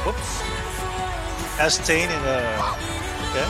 [0.05, 0.43] Whoops.
[1.61, 2.77] Astain in uh
[3.31, 3.47] Okay.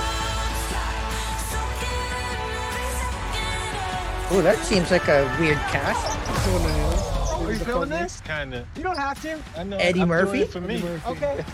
[4.31, 6.19] Oh, that seems like a weird cast.
[7.45, 8.21] Are you feeling this?
[8.23, 8.67] Kinda.
[8.77, 9.39] You don't have to.
[9.57, 9.77] I know.
[9.77, 10.41] Eddie I'm doing Murphy?
[10.43, 10.83] it for me.
[11.07, 11.45] Okay.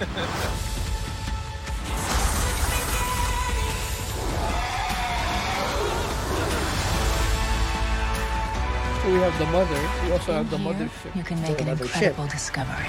[9.06, 9.80] We have the mother.
[10.04, 11.16] We also have the In mother here, ship.
[11.16, 11.94] you can make an Another ship.
[11.96, 12.86] incredible discovery.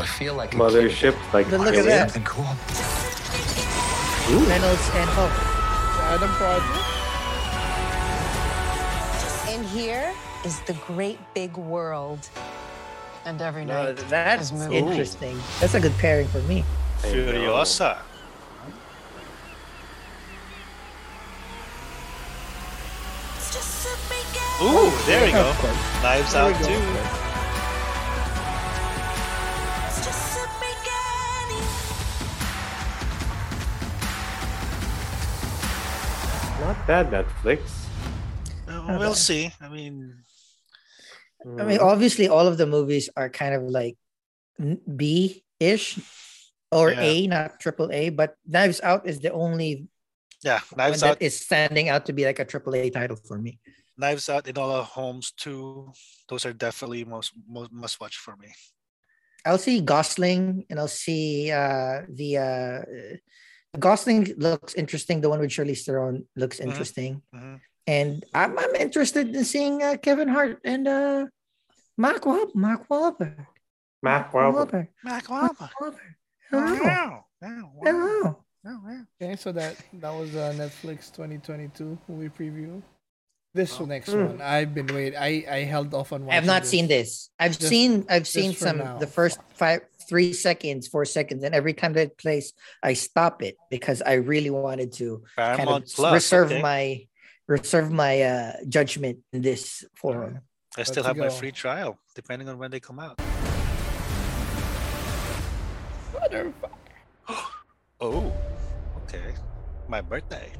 [0.00, 2.10] I feel like a Mothership, like But look at that.
[2.10, 2.44] Something cool.
[4.48, 5.32] Reynolds and Hulk.
[6.12, 6.86] Adam Project.
[9.54, 10.12] In here
[10.44, 12.28] is the great big world.
[13.26, 15.38] And every No, night that's is interesting.
[15.60, 16.64] That's a good pairing for me.
[17.02, 17.06] I.
[17.08, 17.98] Furiosa.
[24.62, 25.52] Ooh, there we go.
[26.02, 26.66] Knives There out go.
[26.68, 27.20] too.
[36.60, 37.60] Not bad, Netflix.
[38.68, 39.50] Uh, we'll see.
[39.60, 40.22] I mean,
[41.58, 43.96] I mean, obviously, all of the movies are kind of like
[44.84, 45.98] B ish
[46.70, 47.00] or Yeah.
[47.00, 48.10] A, not triple A.
[48.10, 49.88] But Knives Out is the only
[50.42, 53.38] yeah, Knives that Out, is standing out to be like a triple A title for
[53.38, 53.58] me.
[53.98, 55.92] Knives Out, Enola Holmes too.
[56.28, 58.48] Those are definitely most, most must watch for me.
[59.44, 65.20] I'll see Gosling and I'll see uh, the uh, Gosling looks interesting.
[65.20, 66.64] The one with Charlize Theron looks Mhm.
[66.66, 67.60] interesting, Mhm.
[67.86, 71.26] and I'm I'm interested in seeing uh, Kevin Hart and uh,
[71.96, 72.54] Mark Wahlberg.
[72.54, 73.46] Mark Wahlberg.
[74.02, 74.54] Mac Wahlberg.
[74.54, 74.88] Wahlberg.
[75.04, 75.70] Mac Mark Wahlberg.
[75.80, 76.14] Wahlberg.
[76.50, 77.24] Hello.
[77.40, 77.68] Hello.
[79.30, 82.82] Okay, so that that was uh, Netflix 2022 movie preview.
[83.54, 83.84] This Oh.
[83.84, 84.24] next Hmm.
[84.26, 85.14] one, I've been wait.
[85.14, 86.28] I I held off on.
[86.28, 87.30] I have watching not seen this.
[87.38, 88.98] I've Just- seen I've seen some now.
[88.98, 93.56] the first five three seconds, four seconds, and every time that plays, I stop it
[93.70, 96.12] because I really wanted to kind of Paramount Plus.
[96.12, 96.62] reserve okay.
[96.62, 97.06] my
[97.46, 100.40] reserve my uh, judgment in this forum.
[100.76, 103.20] I still Let's have my free trial, depending on when they come out.
[108.02, 108.32] Oh,
[109.14, 109.34] okay.
[109.88, 110.50] My birthday.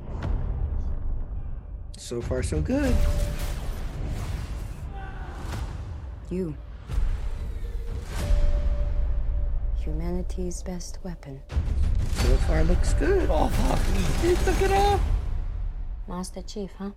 [1.97, 2.95] So far, so good.
[6.31, 6.57] You.
[9.81, 11.41] Humanity's best weapon.
[12.15, 13.29] So far, looks good.
[13.31, 14.25] Oh fuck!
[14.25, 15.01] He took it off.
[16.09, 16.91] Master Chief, huh?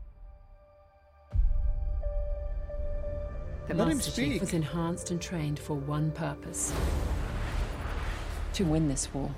[3.68, 4.32] The Let him Master speak.
[4.34, 6.74] Chief was enhanced and trained for one purpose
[8.54, 9.34] to win this war.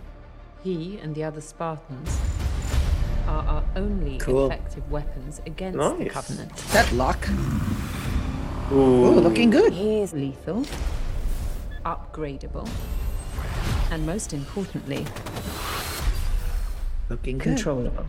[0.66, 2.20] He and the other Spartans
[3.28, 4.48] are our only Cool.
[4.48, 6.56] effective weapons against the Covenant.
[6.74, 7.30] That lock.
[8.72, 9.74] Ooh, Ooh, looking good.
[9.74, 10.66] He is lethal,
[11.86, 12.68] upgradable,
[13.92, 15.06] and most importantly,
[17.10, 17.44] Looking good.
[17.58, 18.08] controllable.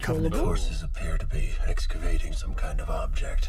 [0.00, 3.48] Covenant forces appear to be excavating some kind of object.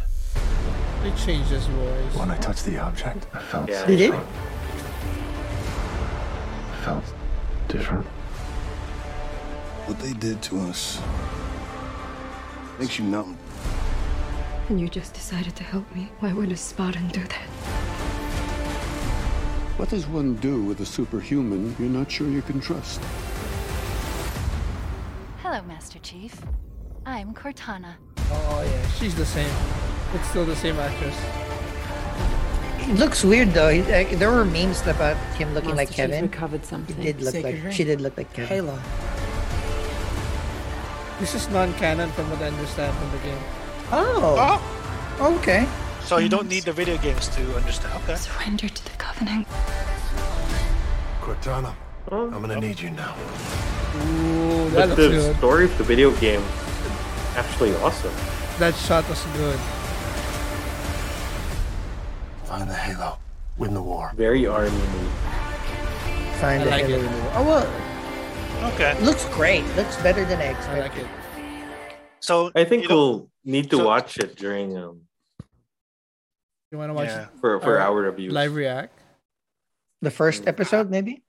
[1.04, 2.16] They changed his voice.
[2.16, 3.86] When I touched the object, I felt Yeah.
[3.86, 4.14] Did it?
[7.78, 8.06] Different.
[9.88, 11.02] What they did to us
[12.80, 13.38] Makes you numb.
[14.68, 16.10] And you just decided to help me.
[16.20, 17.48] Why would a Spartan do that?
[19.78, 23.02] What does one do with a superhuman you're not sure you can trust?
[25.42, 26.42] Hello, Master Chief.
[27.06, 27.96] I'm Cortana.
[28.32, 29.56] Oh yeah, she's the same.
[30.14, 31.55] It's still the same actress.
[32.88, 33.70] It looks weird though.
[33.70, 36.22] He, like, there were memes about him looking Master like Chief Kevin.
[36.24, 36.96] recovered something.
[36.96, 37.74] He did look Sacred like ring.
[37.74, 38.48] she did look like Kevin.
[38.48, 38.80] Halo.
[41.20, 43.38] This is non-canon from what I understand from the game.
[43.92, 44.60] Oh.
[45.20, 45.36] oh.
[45.38, 45.66] Okay.
[46.04, 47.94] So you don't need the video games to understand.
[48.04, 48.16] Okay.
[48.16, 49.48] Surrender to the Covenant.
[51.22, 51.74] Cortana,
[52.12, 53.16] I'm gonna need you now.
[53.96, 55.38] Ooh, that But looks the good.
[55.38, 56.44] story of the video game
[57.36, 58.14] actually awesome.
[58.60, 59.60] That shot was good.
[62.56, 63.20] Find the Halo.
[63.58, 64.16] Win the war.
[64.16, 65.12] Very army movie.
[66.40, 67.36] Find I the like Halo it.
[67.36, 67.68] Oh well,
[68.72, 68.96] Okay.
[69.04, 69.68] looks great.
[69.76, 70.80] Looks better than I I expected.
[70.88, 71.10] like it.
[72.24, 75.04] So I think we'll need to so- watch it during um
[76.72, 77.28] You want to watch Yeah.
[77.44, 78.32] for for Our our reviews.
[78.32, 78.96] live react?
[80.00, 81.28] The first episode, maybe.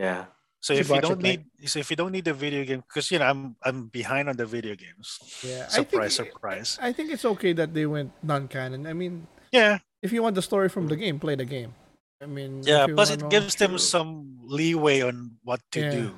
[0.00, 0.32] Yeah.
[0.64, 2.80] So if you don't it, like- need, so if you don't need the video game,
[2.80, 5.20] because you know I'm I'm behind on the video games.
[5.44, 6.68] Yeah, I think Surprise, surprise.
[6.80, 8.88] I think it's okay that they went non-canon.
[8.88, 11.74] I mean, Yeah, if you want the story from the game, play the game.
[12.22, 12.84] I mean, yeah.
[12.84, 15.90] if Plus, it wanna- gives them some leeway on what to Yeah.
[15.90, 16.14] do.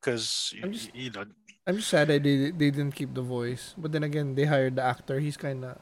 [0.00, 1.24] Because I'm just- you know,
[1.66, 4.76] I'm just sad that they they didn't keep the voice, but then again, they hired
[4.76, 5.20] the actor.
[5.20, 5.78] He's kind of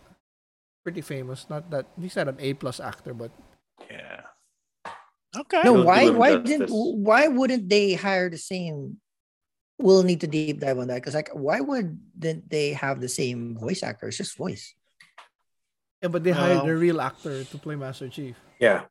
[0.84, 1.48] pretty famous.
[1.48, 3.30] Not that he's not an A plus actor, but
[3.88, 4.26] yeah.
[5.36, 5.62] Okay.
[5.64, 6.10] No, why?
[6.10, 6.68] Why didn't?
[6.72, 9.00] Why wouldn't they hire the same?
[9.78, 13.08] We'll need to deep dive on that because, like, why would didn't they have the
[13.08, 14.08] same voice actor?
[14.08, 14.74] It's just voice.
[16.02, 16.66] Yeah, but they hired No.
[16.66, 18.36] the real actor to play Master Chief.
[18.60, 18.84] Yeah,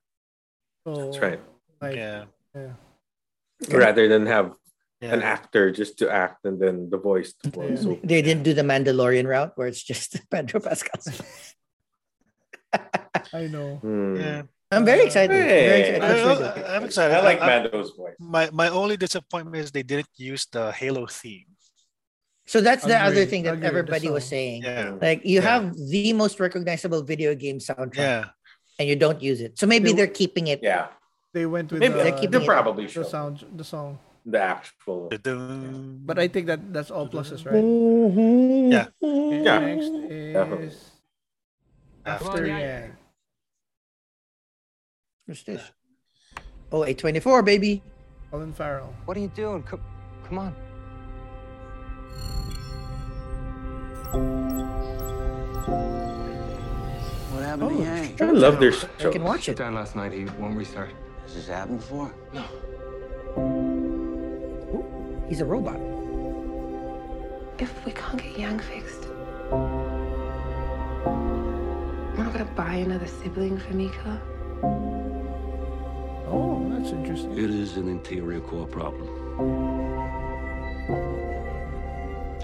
[0.86, 1.42] So that's right.
[1.82, 2.26] Like, yeah.
[2.56, 2.74] yeah.
[3.72, 4.54] Rather than have
[5.02, 7.84] an actor just to act and then the voice to voice.
[7.84, 11.02] So They didn't do the Mandalorian route where it's just Pedro Pascal.
[13.34, 13.78] I know.
[13.82, 14.16] hmm.
[14.16, 14.42] Yeah.
[14.72, 15.32] I'm very excited.
[15.32, 15.80] Very Hey.
[15.80, 16.04] excited.
[16.04, 16.66] I, Looks really good.
[16.76, 17.14] am excited.
[17.16, 18.16] I like Mando's voice.
[18.20, 21.48] My my only disappointment is they didn't use the Halo theme.
[22.48, 24.64] So that's the other thing that agreed, everybody was saying.
[24.64, 24.96] Yeah.
[25.02, 25.50] Like you Yeah.
[25.52, 28.32] have the most recognizable video game soundtrack, Yeah.
[28.80, 29.60] and you don't use it.
[29.60, 30.64] So maybe They- they're keeping it.
[30.64, 30.88] Yeah,
[31.36, 33.08] They went with maybe the, They're they keeping probably the should.
[33.12, 34.00] sound, the song.
[34.26, 35.08] The actual.
[35.12, 36.02] Dun-dun.
[36.08, 37.60] But I think that that's all pluses, right?
[37.64, 38.72] Mm-hmm.
[38.72, 38.88] Yeah.
[39.04, 39.88] And Yeah, Next
[40.34, 40.68] definitely.
[40.72, 40.92] is
[42.08, 42.96] After Yang.
[45.28, 45.64] What's this?
[46.72, 47.84] Oh, 824, baby.
[48.32, 48.94] Colin Farrell.
[49.06, 49.64] What are you doing?
[49.64, 49.82] Come,
[50.28, 50.56] come on.
[57.32, 58.22] What happened Oh, to Yang?
[58.22, 59.14] I love their I shows.
[59.14, 59.58] can watch it.
[59.58, 60.12] down last night.
[60.14, 60.92] He won't restart.
[61.24, 62.14] Has this happened before?
[62.34, 62.44] No.
[65.28, 65.80] He's a robot.
[67.60, 69.08] If we can't get Yang fixed,
[72.16, 74.22] we're not gonna buy another sibling for Mika.
[76.30, 77.34] Oh, that's interesting.
[77.38, 79.10] It is an interior core problem.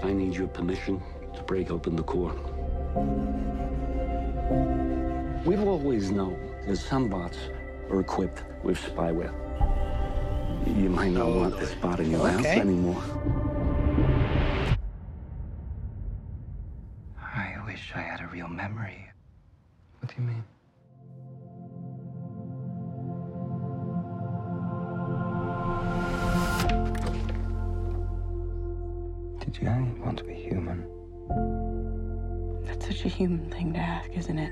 [0.02, 1.00] I need your permission
[1.36, 2.34] to break open the core.
[5.44, 7.38] We've always known that some bots
[7.90, 9.32] are equipped with spyware.
[10.66, 13.02] You might not want this bot in your house anymore.
[17.20, 19.06] I wish I had a real memory.
[20.00, 20.44] What do you mean?
[33.04, 34.50] Such a human thing to ask, isn't it?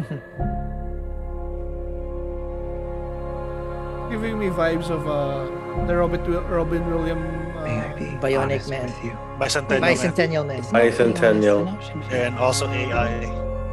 [4.10, 5.44] Giving me vibes of uh,
[5.86, 7.56] the Robin, Robin Williams.
[7.56, 8.86] Uh, be Bionic Man.
[8.86, 9.16] with you?
[9.38, 9.80] Bicentennial.
[9.80, 9.96] Man.
[9.96, 10.62] Bicentennial Man.
[10.62, 11.66] Bicentennial.
[12.10, 13.24] And also AI.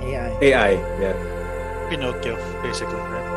[0.04, 0.38] AI.
[0.42, 0.72] AI.
[1.02, 1.16] Yeah.
[1.90, 3.34] Pinocchio, basically, right?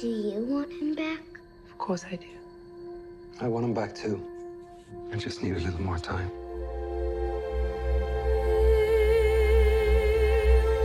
[0.00, 1.20] Do you want him back?
[1.68, 2.26] Of course I do.
[3.42, 4.22] I want him back too.
[5.12, 6.30] I just need a little more time.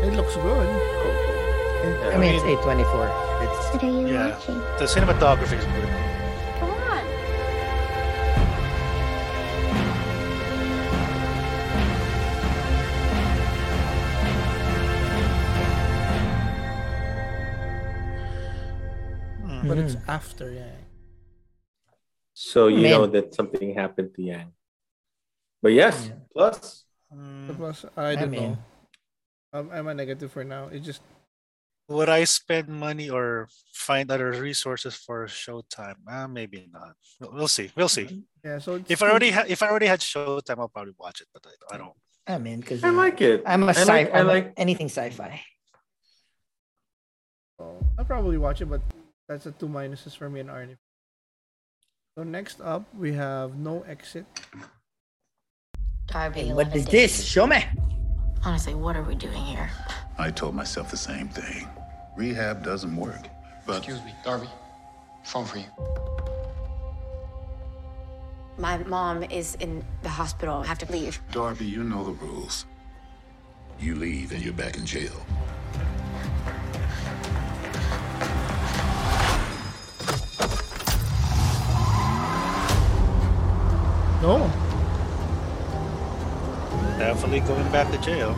[0.05, 0.67] it looks good.
[2.13, 3.09] I mean, it's A24.
[3.43, 4.29] It's What are you Yeah.
[4.29, 4.59] watching?
[4.79, 5.89] The cinematography is good.
[6.59, 7.03] Come on.
[19.67, 20.07] But it's Mhm.
[20.07, 20.84] after Yang.
[22.45, 22.91] So you Man.
[22.93, 24.53] know that something happened to Yang.
[25.65, 26.21] But yes, Yeah.
[26.29, 28.57] plus The plus, I don't mean- know.
[29.55, 30.67] I'm, I'm a negative for now.
[30.69, 31.01] It just
[31.89, 35.97] Would I spend money or find other resources for Showtime?
[36.05, 36.93] Uh, maybe not.
[37.19, 37.69] We'll we'll see.
[37.77, 38.25] We'll see.
[38.43, 38.57] Yeah.
[38.61, 41.27] So If I already ha- if I already had Showtime, I'll probably watch it.
[41.33, 41.93] But I, I don't.
[42.27, 43.41] I mean, because I like it.
[43.45, 43.85] I'm a I sci.
[43.85, 45.41] like- I I'm a- like- anything sci-fi.
[47.97, 48.81] I'll probably watch it, but
[49.29, 50.77] that's a two minuses for me and Arnie.
[52.17, 54.25] So next up, we have No Exit.
[56.07, 57.25] Darby, What 11 this?
[57.25, 57.65] Show me.
[58.45, 59.69] Honestly, what are we doing here?
[60.17, 61.67] I told myself the same thing.
[62.15, 63.27] Rehab doesn't work.
[63.67, 64.47] But Excuse me, Darby.
[65.25, 65.65] Phone for you.
[68.57, 70.61] My mom is in the hospital.
[70.63, 71.19] I have to leave.
[71.33, 72.65] Darby, you know the rules.
[73.77, 75.11] You leave and you're back in jail.
[84.25, 84.39] No.
[86.97, 88.33] Definitely going back to jail.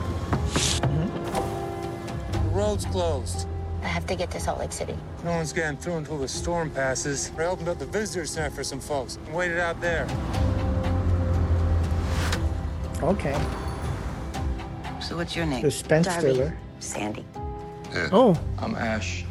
[0.81, 3.47] The road's closed.
[3.83, 4.97] I have to get to Salt Lake City.
[5.23, 7.31] No one's getting through until the storm passes.
[7.37, 10.05] I opened up the visitor center for some folks and waited out there.
[13.01, 13.39] Okay.
[15.01, 15.61] So what's your name?
[15.61, 16.21] Suspense Darby.
[16.21, 16.57] thriller.
[16.81, 17.23] Sandy.
[18.11, 18.37] Oh.
[18.59, 19.23] I'm Ash.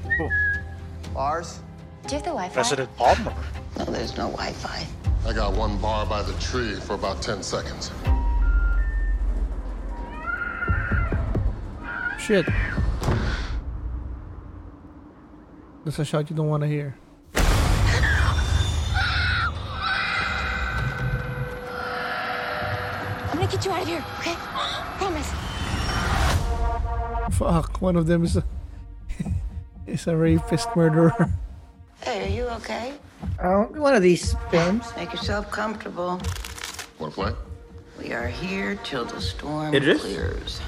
[1.12, 1.60] Bars?
[2.06, 2.54] Do you have the Wi-Fi?
[2.54, 3.34] President Palmer.
[3.78, 4.86] No, there's no Wi-Fi.
[5.26, 7.90] I got one bar by the tree for about 10 seconds.
[12.16, 12.46] Shit.
[15.84, 16.96] That's a shot you don't want to hear.
[17.34, 17.42] I'm
[23.34, 24.34] gonna get you out of here, okay?
[24.98, 25.32] Promise.
[27.36, 28.44] Fuck, one of them is a,
[29.88, 31.32] is a rapist murderer.
[32.00, 32.94] Hey, are you okay?
[33.42, 34.84] Oh, one of these films.
[34.96, 36.20] Make yourself comfortable.
[36.98, 37.32] Want to play?
[37.98, 40.00] We are here till the storm Idris?
[40.02, 40.60] clears.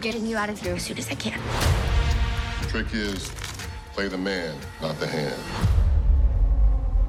[0.00, 1.40] Getting you out of here as soon as I can.
[2.62, 3.30] The trick is
[3.92, 5.40] play the man, not the hand.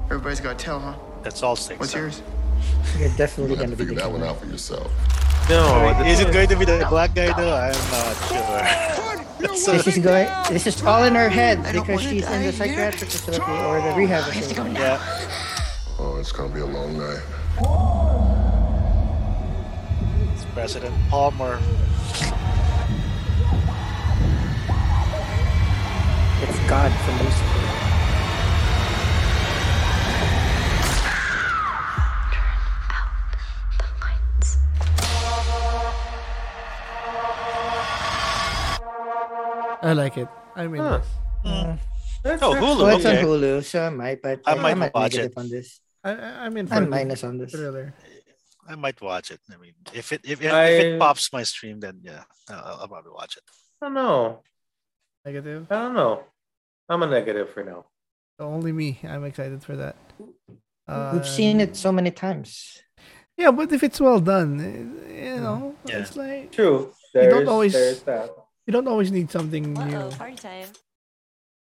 [0.06, 0.94] Everybody's got a tell, huh?
[1.22, 1.78] That's all six.
[1.78, 2.22] What's yours?
[2.98, 4.90] You're definitely You'll gonna have to be figure that one out for yourself.
[5.48, 6.02] No.
[6.06, 7.54] Is it going to be the black guy though?
[7.54, 8.87] I'm not sure.
[9.38, 10.28] This is going.
[10.50, 12.52] This is all in her head because she's in die the here.
[12.52, 14.74] psychiatric facility or the rehab facility.
[14.74, 14.98] Yeah.
[15.98, 17.22] Oh, it's gonna be a long night.
[20.34, 21.60] It's President Palmer.
[26.42, 27.57] It's God from Lucifer.
[39.82, 40.28] I like it.
[40.56, 41.00] I mean, Huh.
[41.44, 41.78] Mm.
[42.24, 42.60] Oh, Hulu.
[42.82, 43.18] Well, it's okay.
[43.20, 45.32] on Hulu, so I might, but I I, might might watch it.
[45.36, 45.80] on this.
[46.02, 47.52] I, I- I'm in for I'm the minus on this.
[47.52, 47.94] thriller.
[48.68, 49.40] I might watch it.
[49.52, 52.78] I mean, if it if, if, I- if it pops my stream, then yeah, I'll,
[52.82, 53.42] I'll probably watch it.
[53.80, 54.42] I don't know.
[55.24, 55.66] Negative.
[55.70, 56.24] I don't know.
[56.88, 57.86] I'm a negative for now.
[58.40, 58.98] Only me.
[59.04, 59.96] I'm excited for that.
[61.12, 62.82] We've seen it so many times.
[63.36, 65.98] Yeah, but if it's well done, eh, you know, Yeah.
[66.00, 66.92] it's like True.
[67.14, 68.30] You don't always- there's that.
[68.68, 69.96] You don't always need something new.
[69.96, 70.66] Uh-oh, party time.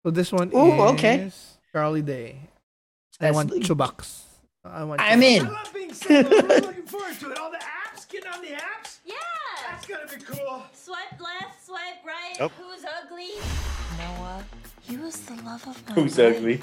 [0.03, 1.32] So this one Ooh, is okay.
[1.72, 2.39] Charlie Day.
[3.22, 3.64] I want Leslie.
[3.64, 4.22] Chewbacca.
[4.66, 4.99] I want.
[4.99, 5.38] I'm Chewbacca.
[5.38, 5.45] in.
[5.45, 6.34] love being single.
[6.34, 7.38] I'm looking forward to it.
[7.38, 8.97] All the apps, getting on the apps.
[9.06, 9.14] Yeah.
[9.70, 10.64] That's gonna be cool.
[10.74, 12.38] Swipe left, swipe right.
[12.39, 12.49] Oh.
[12.58, 13.30] Who's ugly?
[13.99, 14.43] Noah.
[14.82, 16.38] He was the love of my Who's life.
[16.38, 16.62] ugly?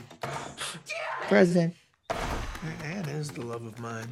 [1.28, 1.74] Present.
[2.84, 4.09] Anne is the love of mine.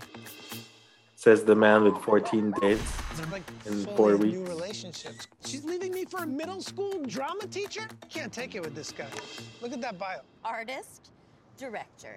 [1.20, 2.82] Says the man with 14 dates
[3.30, 4.38] like in four weeks.
[4.38, 5.28] New relationships.
[5.44, 7.82] She's leaving me for a middle school drama teacher?
[8.08, 9.04] Can't take it with this guy.
[9.60, 10.20] Look at that bio.
[10.46, 11.10] Artist,
[11.58, 12.16] director,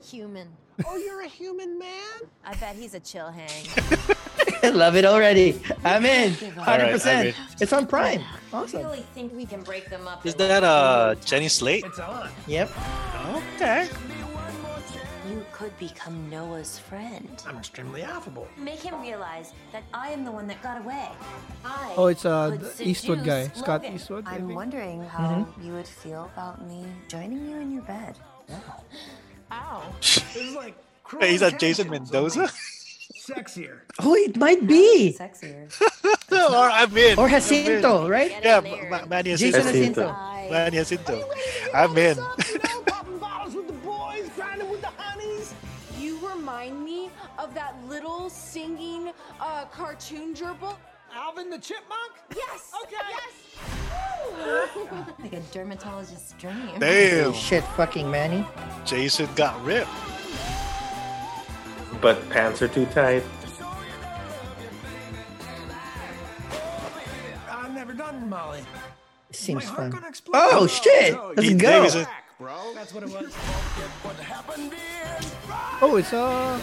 [0.00, 0.46] human.
[0.86, 2.20] Oh, you're a human man?
[2.44, 3.66] I bet he's a chill hang.
[4.76, 5.60] Love it already.
[5.84, 6.32] I'm in.
[6.56, 7.28] All Hundred right, I'm percent.
[7.30, 7.34] in.
[7.60, 8.22] It's on Prime.
[8.52, 8.82] I Awesome.
[8.84, 10.24] really think we can break them up.
[10.24, 11.84] Is that uh two Jenny Slate?
[11.84, 12.30] It's on.
[12.46, 12.70] Yep.
[13.56, 13.88] Okay.
[15.56, 17.42] You could become Noah's friend.
[17.46, 18.46] I'm extremely affable.
[18.58, 21.08] Make him realize that I am the one that got away.
[21.64, 23.94] I Oh, it's uh the Eastwood guy, seduce Scott Logan.
[23.96, 24.24] Eastwood.
[24.28, 24.54] I I'm think.
[24.56, 28.18] wondering how you would feel about me joining you in your bed.
[29.50, 29.82] Ow.
[30.02, 32.52] This is like cruel Hey, he's that Jason Mendoza?
[33.16, 33.80] Sexier.
[34.00, 35.16] Oh, it might be.
[35.18, 35.72] Sexier.
[36.36, 37.18] or I'm in.
[37.18, 38.30] Or Jacinto, right?
[38.44, 40.04] Yeah, Ma- Ma- Manny Jason Jacinto.
[40.04, 40.52] Jacinto.
[40.52, 41.16] Manny Jacinto.
[41.72, 42.18] I'm in.
[47.38, 50.76] Of that little singing uh, cartoon gerbil.
[51.14, 52.12] Alvin the chipmunk?
[52.34, 52.72] Yes.
[52.82, 52.96] Okay.
[53.08, 54.68] Yes.
[55.20, 56.70] Like a dermatologist's dream.
[56.78, 57.32] Damn.
[57.32, 58.44] Shit, fucking Manny.
[58.84, 59.88] Jason got ripped.
[62.00, 63.22] But pants are too tight.
[68.32, 68.60] Ollie.
[69.32, 69.90] Seems My heart fun.
[69.90, 70.38] gonna explode.
[70.42, 71.14] Oh Oh, shit!
[71.14, 71.68] Let's Pete go.
[71.70, 72.06] Davidson.
[72.38, 72.72] bro.
[72.74, 73.34] That's what it was.
[75.82, 76.60] Oh, it's uh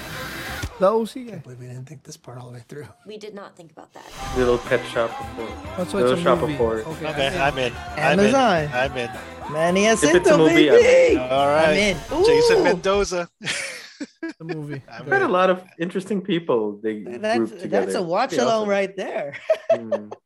[0.84, 1.36] the OC guy.
[1.38, 2.88] believe we didn't think this part all the way through.
[3.08, 4.06] We did not think about that.
[4.38, 5.52] Little pet shop report.
[5.78, 6.54] That's why Little shop movie.
[6.54, 6.86] report.
[6.88, 7.74] Okay, Okay, I'm I'm in.
[7.96, 8.26] I'm in.
[8.36, 8.70] Amazon.
[8.74, 9.10] I'm in.
[9.54, 11.18] Manny it's a Jacinto, movie, baby.
[11.18, 11.70] All right.
[11.70, 12.26] I'm in.
[12.26, 12.64] Jason Ooh.
[12.64, 13.30] Mendoza.
[13.42, 14.82] the movie.
[14.92, 17.86] I'm Quite a lot of interesting people they That's grouped together.
[17.86, 18.70] that's a watch Pretty along awesome.
[18.70, 19.38] right there.
[19.72, 20.12] Mm.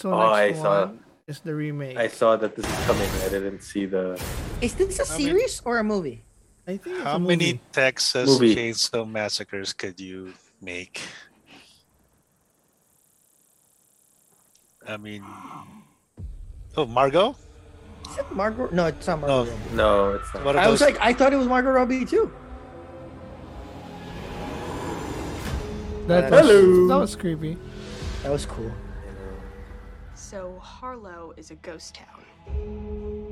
[0.00, 1.96] So Oh, I saw- one is the remake.
[1.98, 3.10] I saw that this is coming.
[3.26, 4.14] I didn't see the.
[4.60, 6.22] Is this a I mean- series or a movie?
[6.68, 7.60] I think How many.
[7.72, 8.54] Texas Movie.
[8.54, 11.00] Chainsaw Massacres could you make?
[14.86, 15.24] I mean,
[16.76, 17.34] oh, Margot?
[18.10, 18.68] Is it Margot?
[18.70, 19.44] No, it's not Margot.
[19.44, 20.10] No.
[20.10, 20.56] No, it's not.
[20.56, 22.30] I was like, I thought it was Margot Robbie too.
[26.06, 26.80] That Hello.
[26.80, 27.56] Was, that was creepy.
[28.22, 28.72] That was cool.
[30.14, 33.27] So Harlow is a ghost town.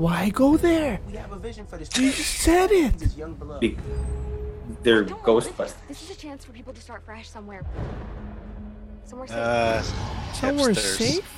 [0.00, 0.98] Why go there?
[1.06, 1.94] We have a vision for this.
[1.98, 2.96] You just said it.
[2.98, 3.60] This young blood.
[3.60, 3.76] Be-
[4.82, 5.74] They're Don't Ghostbusters.
[5.88, 7.66] This is a chance for people to start fresh somewhere.
[9.04, 9.36] Somewhere safe.
[9.36, 9.82] Uh,
[10.32, 10.96] Somewhere hipsters.
[10.96, 11.30] safe.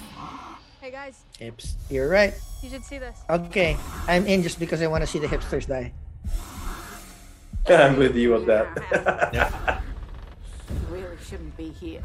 [0.80, 1.74] hey guys, Hips.
[1.90, 2.34] You're right.
[2.62, 3.18] you should see this.
[3.28, 5.92] Okay, I'm in just because I want to see the hipsters die.
[7.68, 8.68] I'm with you on that.
[9.34, 9.80] Yeah.
[10.70, 12.00] You really shouldn't be here.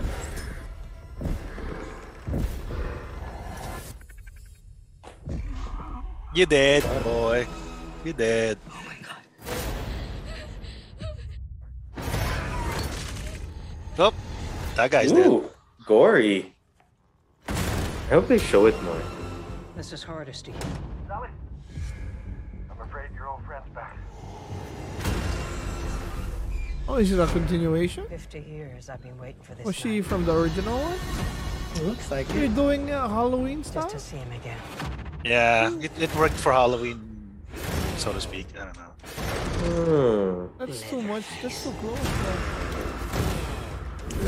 [6.38, 7.48] You dead, boy.
[8.06, 8.60] You dead.
[8.70, 9.18] Oh, my god.
[13.98, 14.14] Oh,
[14.76, 15.26] that guy's dead.
[15.26, 15.50] Ooh,
[15.84, 16.54] gory.
[17.50, 17.54] I
[18.12, 19.02] hope they show it more.
[19.76, 20.46] This is hardest.
[21.08, 21.30] Sally?
[22.70, 23.98] I'm afraid your old friend's back.
[26.88, 28.06] Oh, is it a continuation?
[28.10, 29.66] 50 years I've been waiting for this.
[29.66, 31.82] Was she from the original one?
[31.82, 32.54] It looks like You're it.
[32.54, 33.92] doing uh, Halloween stuff?
[33.92, 34.22] Just stuff?
[34.22, 35.07] to see him again.
[35.28, 37.00] Yeah, it, it worked for Halloween,
[37.98, 38.48] so to speak.
[38.56, 38.92] I don't know.
[39.60, 40.66] Hmm.
[40.66, 41.26] That's too much.
[41.42, 42.00] That's too close.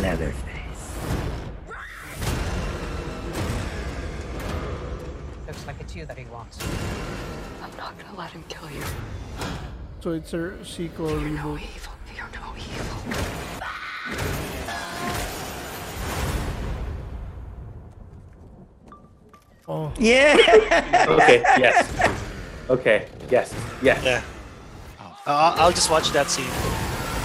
[0.02, 0.95] Leatherface.
[5.47, 6.60] Looks like it's you that he wants.
[7.64, 8.84] I'm not gonna let him kill you.
[10.02, 11.62] So it's a sequel No reboot.
[11.76, 11.93] evil.
[12.16, 14.49] You're no evil.
[19.70, 20.34] Oh, Yeah.
[21.08, 21.42] Okay.
[21.62, 21.86] Yes.
[22.70, 23.08] Okay.
[23.30, 23.54] Yes.
[23.84, 24.02] Yes.
[24.04, 24.22] Yeah.
[25.28, 26.50] Uh, I'll just watch that scene.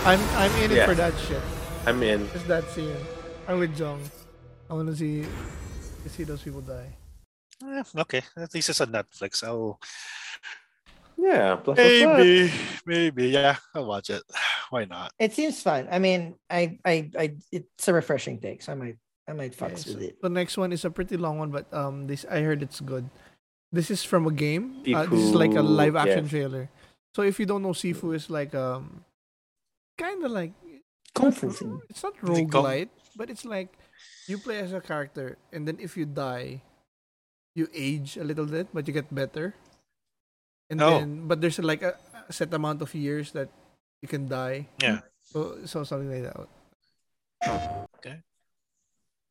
[0.05, 0.87] I'm I'm in it Yeah.
[0.87, 1.41] for that shit.
[1.87, 2.29] I'm in.
[2.33, 2.97] Just that scene.
[3.49, 4.01] I'm with Jong.
[4.69, 5.25] I want to see
[6.05, 6.93] to see those people die.
[7.65, 9.43] Eh, okay, at least it's on Netflix.
[9.43, 9.81] I'll
[11.17, 11.57] Yeah.
[11.57, 12.19] Plus, plus, plus.
[12.19, 12.53] maybe,
[12.85, 14.23] maybe, yeah, I'll watch it.
[14.71, 15.13] Why not?
[15.19, 15.89] It seems fun.
[15.91, 19.73] I mean, I, I, I, it's a refreshing take, so I might, I might fuck
[19.73, 20.21] Okay, with so it.
[20.21, 23.09] The next one is a pretty long one, but um, this I heard it's good.
[23.73, 24.85] This is from a game.
[24.87, 26.31] Uh, this is like a live action yes.
[26.31, 26.69] trailer.
[27.15, 29.05] So if you don't know, Sifu is like um,
[29.97, 30.53] kind of like
[31.15, 31.49] Kung Fu
[31.89, 33.73] it's not Is it roguelite, but it's like
[34.27, 36.63] you play as a character, and then if you die,
[37.55, 39.55] you age a little bit, but you get better.
[40.71, 40.99] And Oh.
[40.99, 41.95] then, but there's like a,
[42.29, 43.49] a set amount of years that
[44.03, 44.69] you can die.
[44.83, 45.01] Yeah.
[45.23, 46.49] So, so something like that.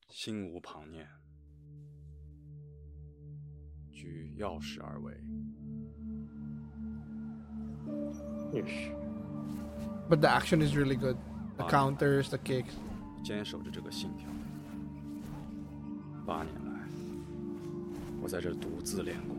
[0.10, 1.08] 心无旁念，
[3.92, 5.14] 举钥匙而为。
[8.52, 8.92] Yeesh.
[10.10, 11.18] But the action is really good.
[11.58, 11.70] The Ah.
[11.70, 12.74] counters, the kicks.
[13.24, 14.30] 坚守着这个信条。
[16.26, 16.88] 八年来，
[18.22, 19.38] 我在这独自练功。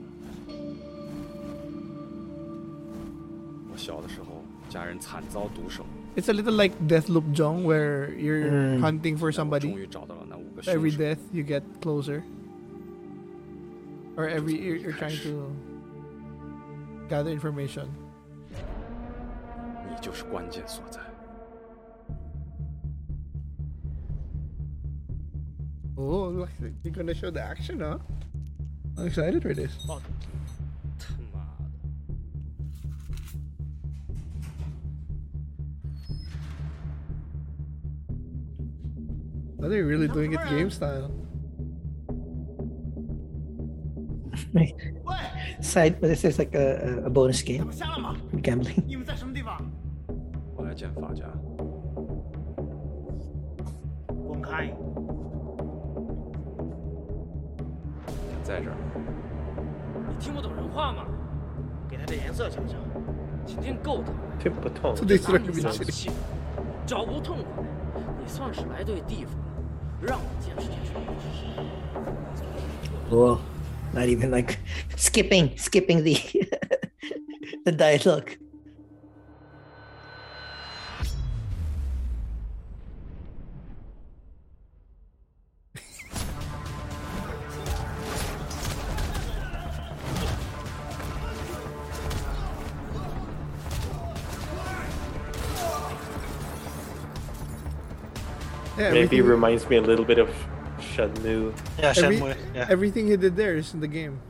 [3.70, 5.84] 我小的时候，家人惨遭毒手，
[6.16, 8.80] it's a little like Deathloop Jong where you're mm.
[8.80, 9.68] hunting for somebody.
[10.66, 12.22] Every death you get closer.
[14.16, 15.50] Or every you're, you're trying to
[17.08, 17.90] gather information.
[25.96, 26.50] Oh, look,
[26.82, 27.98] you're gonna show the action, huh?
[28.98, 29.72] I'm excited for this.
[39.64, 41.10] Are they really doing it game style?
[45.62, 47.72] Side, but this is like a, a- bonus game.
[47.72, 48.84] 下了吗？Gambling.
[48.86, 49.58] 你们在什么地方？
[50.54, 51.24] 我来见法家。
[54.28, 54.70] 滚开！
[58.42, 58.76] 在这儿，
[60.06, 61.06] 你听不懂人话吗？
[61.88, 62.50] 给他点颜色
[63.82, 64.04] 够。
[64.38, 64.92] 听不透。
[64.94, 65.16] 这
[66.84, 67.64] 找不痛快，
[68.22, 69.34] 你算是来对地方
[73.08, 73.40] Whoa!
[73.94, 74.58] not even like
[74.96, 76.14] skipping, skipping the
[77.64, 78.36] the dialogue.
[98.92, 100.28] Maybe reminds me a little bit of
[100.78, 101.54] Shenmue.
[101.78, 102.30] Yeah, Shenmue.
[102.30, 102.36] Every...
[102.54, 102.66] yeah.
[102.68, 104.20] Everything he did there is in the game.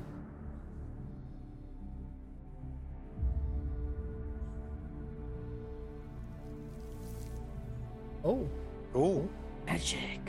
[8.25, 8.49] Oh.
[8.95, 9.29] Oh.
[9.67, 10.21] Magic.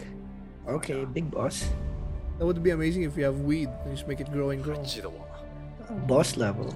[0.67, 1.05] Okay, yeah.
[1.05, 1.69] big boss.
[2.39, 4.84] That would be amazing if you have weed and just make it grow and grow.
[6.07, 6.73] Boss level.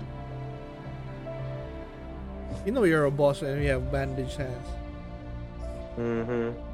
[2.66, 4.68] You know you're a boss and you have bandaged hands.
[5.97, 6.68] Mm-hmm.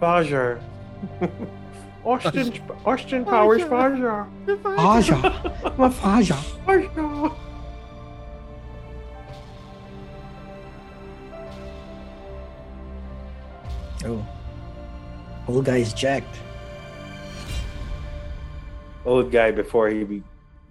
[0.00, 0.60] Fajar.
[2.04, 2.52] Austin,
[2.86, 4.26] Austin Powers Fajar.
[4.78, 5.74] Aja.
[5.76, 6.34] My Faja.
[6.66, 7.36] Fajar.
[14.02, 14.26] Oh.
[15.46, 16.36] Old guy's jacked.
[19.04, 20.22] Old guy before he be,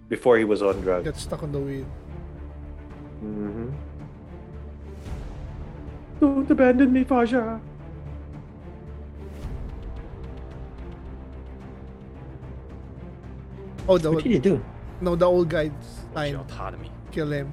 [0.08, 1.04] before he was on drugs.
[1.04, 1.86] Got stuck on the weed.
[3.22, 3.70] Mm-hmm.
[6.18, 7.60] Don't abandon me, Fajar.
[13.90, 14.64] Oh, the what old, did he do?
[15.00, 15.72] No, the old guy
[16.14, 16.38] signed.
[17.10, 17.52] Kill him.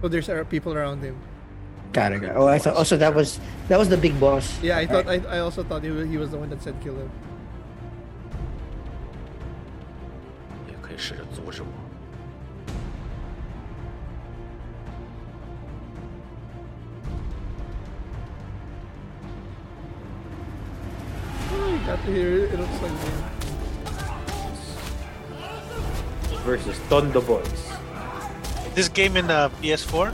[0.00, 1.18] So there's uh, people around him.
[1.92, 2.22] Got it.
[2.36, 2.74] Oh, I thought.
[2.74, 4.62] Oh, also, that was that was the big boss.
[4.62, 5.06] Yeah, I thought.
[5.06, 5.26] Right.
[5.26, 7.10] I, I also thought he was, the one that said kill him.
[21.86, 23.23] Got to hear it looks like.
[26.44, 27.72] Versus Tondo Boys.
[28.74, 30.12] This game in uh, PS4?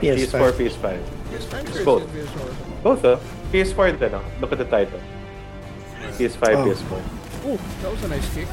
[0.00, 0.98] PS4, PS5.
[1.30, 2.02] PS5 It's both.
[2.10, 2.82] PS4?
[2.82, 3.18] Both, uh.
[3.52, 4.22] PS4 din, ah.
[4.40, 5.00] Look at the title.
[6.18, 6.64] PS5, Oh.
[6.66, 7.02] PS4.
[7.44, 8.48] Oh, that was a nice kick.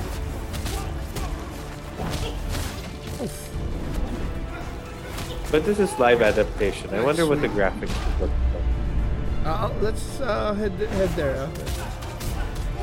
[5.51, 6.93] But this is live adaptation.
[6.93, 9.45] I wonder what the graphics look like.
[9.45, 11.36] Uh, uh, let's uh, head head there.
[11.38, 11.49] Uh.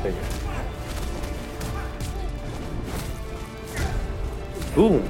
[0.01, 0.42] Sige.
[4.75, 5.07] Boom!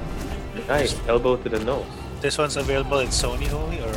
[0.68, 0.94] Nice.
[1.08, 1.86] Elbow to the nose.
[2.20, 3.92] This one's available in Sony only, or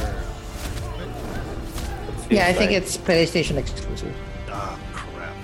[2.30, 4.14] Yeah, I think it's PlayStation exclusive.
[4.50, 5.36] ah crap?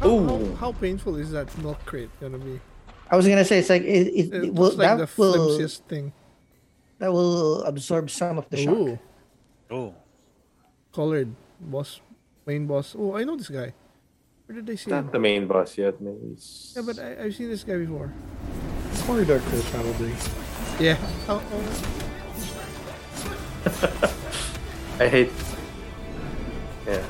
[0.00, 2.60] How, how, how painful is that milk crate gonna be?
[3.10, 5.32] I was gonna say it's like it, it, It it will, like that the will
[5.56, 6.12] flimsiest thing.
[6.98, 8.74] that will absorb some of the shock.
[8.74, 8.98] Ooh,
[9.70, 9.94] Oh,
[10.92, 12.00] colored boss,
[12.46, 12.94] main boss.
[12.98, 13.72] Oh, I know this guy.
[14.46, 15.04] Where did I see him?
[15.04, 16.00] Not the main boss yet.
[16.00, 16.74] Maybe it's...
[16.76, 18.12] Yeah, but I, I've seen this guy before.
[19.06, 20.12] Corridor crew probably.
[20.78, 20.98] Yeah.
[21.28, 22.04] Oh, oh.
[25.00, 25.32] I hate.
[26.86, 27.04] Yeah.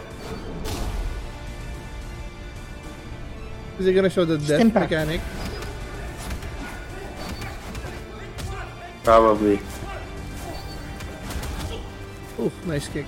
[3.78, 4.74] Is he gonna show the death Stimpak.
[4.74, 5.20] mechanic?
[9.02, 9.58] Probably.
[12.38, 13.06] Oh, nice kick.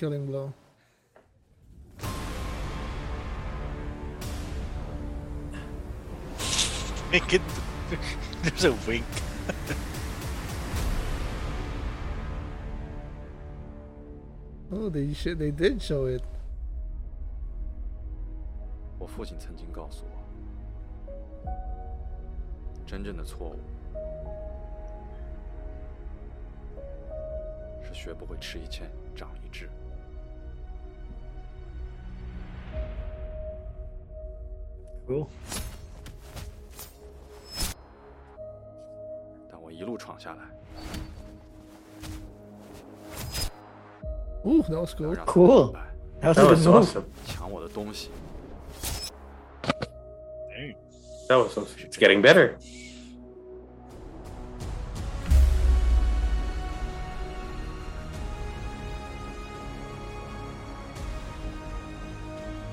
[0.00, 0.50] Killing blow.
[7.12, 7.42] make it.
[8.42, 9.04] There's a wink.
[14.72, 16.22] Oh, they sh- they did show it.
[18.98, 21.50] 我父亲曾经告诉我，
[22.86, 23.58] 真正的错误
[27.82, 28.86] 是学不会吃一堑
[29.16, 29.68] 长一智。
[35.09, 35.27] cool.
[39.51, 40.43] 但我一路闯下来，
[44.45, 45.13] Ooh, that was cool.
[45.13, 45.63] 让他 Cool.
[45.65, 45.91] 明白
[46.21, 46.83] That was That a was good move.
[46.83, 47.03] awesome.
[47.25, 48.09] 抢我的东西
[51.27, 51.65] That was awesome.
[51.83, 52.55] It's getting better.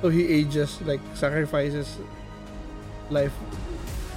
[0.01, 1.97] So he ages, like sacrifices
[3.11, 3.33] life,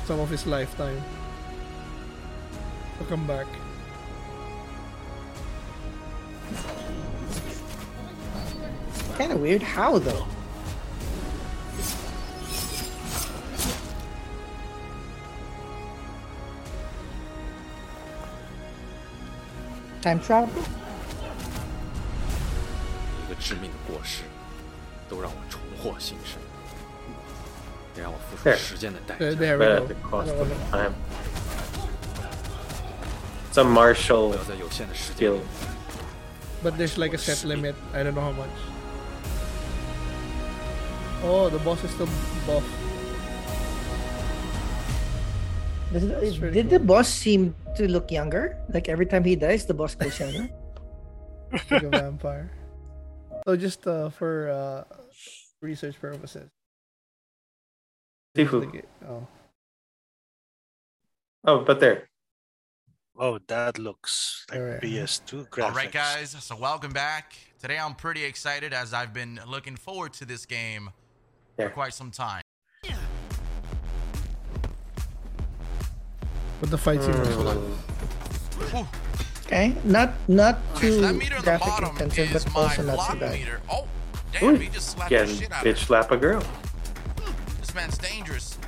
[0.05, 1.01] some of his lifetime.
[2.99, 3.47] I'll come back.
[9.17, 9.61] Kind of weird.
[9.61, 10.25] How though?
[20.01, 20.49] Time travel?
[23.25, 24.21] 一个致命的过失，
[25.09, 26.39] 都让我重获新生，
[27.95, 28.55] 得让我付出 There.
[28.57, 29.25] 时间的代价。
[29.25, 29.85] There, there we But go.
[29.85, 30.93] at the cost of time.
[33.53, 35.35] Some martial 我要在有限的时间 skill.
[35.35, 35.41] 里
[36.63, 37.75] But there's like a set limit.
[37.93, 38.49] I don't know how much.
[41.23, 42.07] Oh, the boss is still
[42.45, 42.63] buff.
[45.93, 48.57] Does it- did the boss seem to look younger?
[48.73, 50.49] Like every time he dies, the boss goes younger.
[51.71, 52.51] like a vampire.
[53.47, 54.83] So just uh, for uh,
[55.61, 56.49] research purposes.
[58.36, 58.82] Sifu.
[59.08, 59.26] Oh.
[61.44, 62.08] Oh, but there.
[63.18, 65.64] Oh, that looks like PS2 graphics.
[65.64, 66.30] All right, guys.
[66.38, 67.34] So welcome back.
[67.60, 70.90] Today I'm pretty excited as I've been looking forward to this game
[71.56, 72.42] for quite some time.
[76.60, 77.56] But the fight scene was fun.
[78.68, 79.46] Hmm.
[79.46, 82.60] Okay, not not Okay, so too that meter on graphic bottom intensive, is but my
[82.62, 83.32] also not block too bad.
[83.32, 83.60] meter.
[83.70, 83.86] Oh,
[84.32, 86.42] damn, Ooh, he just slapped Can the shit out bitch slap a girl.
[87.70, 88.58] This man's dangerous.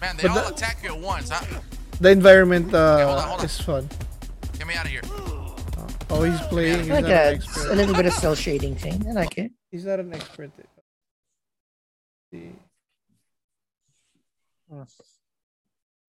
[0.00, 1.60] Man, they But all that- attack you at once, huh?
[2.00, 3.46] The environment uh, hold on, hold on.
[3.46, 3.88] is fun.
[4.58, 5.02] Get me out of here.
[6.10, 6.80] Oh, he's playing.
[6.80, 7.70] He's like a, an expert.
[7.70, 9.06] a little bit of cel shading thing.
[9.08, 9.52] I like it.
[9.70, 10.50] He's not an expert.
[12.32, 12.50] See.
[14.72, 14.90] Is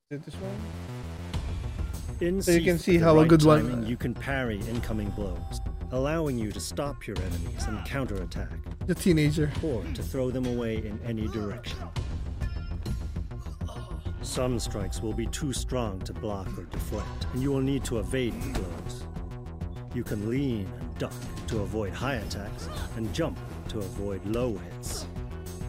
[0.10, 2.18] it this one?
[2.22, 4.60] In So you can see with the how a right good one- You can parry
[4.68, 5.60] incoming blows,
[5.92, 8.50] allowing you to stop your enemies and counterattack,
[8.88, 9.52] The teenager.
[9.64, 11.78] or to throw them away in any direction.
[14.22, 18.00] Some strikes will be too strong to block or deflect, and you will need to
[18.00, 19.08] evade the blows.
[19.94, 21.14] You can lean and duck
[21.48, 22.68] to avoid high attacks,
[22.98, 23.38] and jump
[23.70, 25.06] to avoid low hits.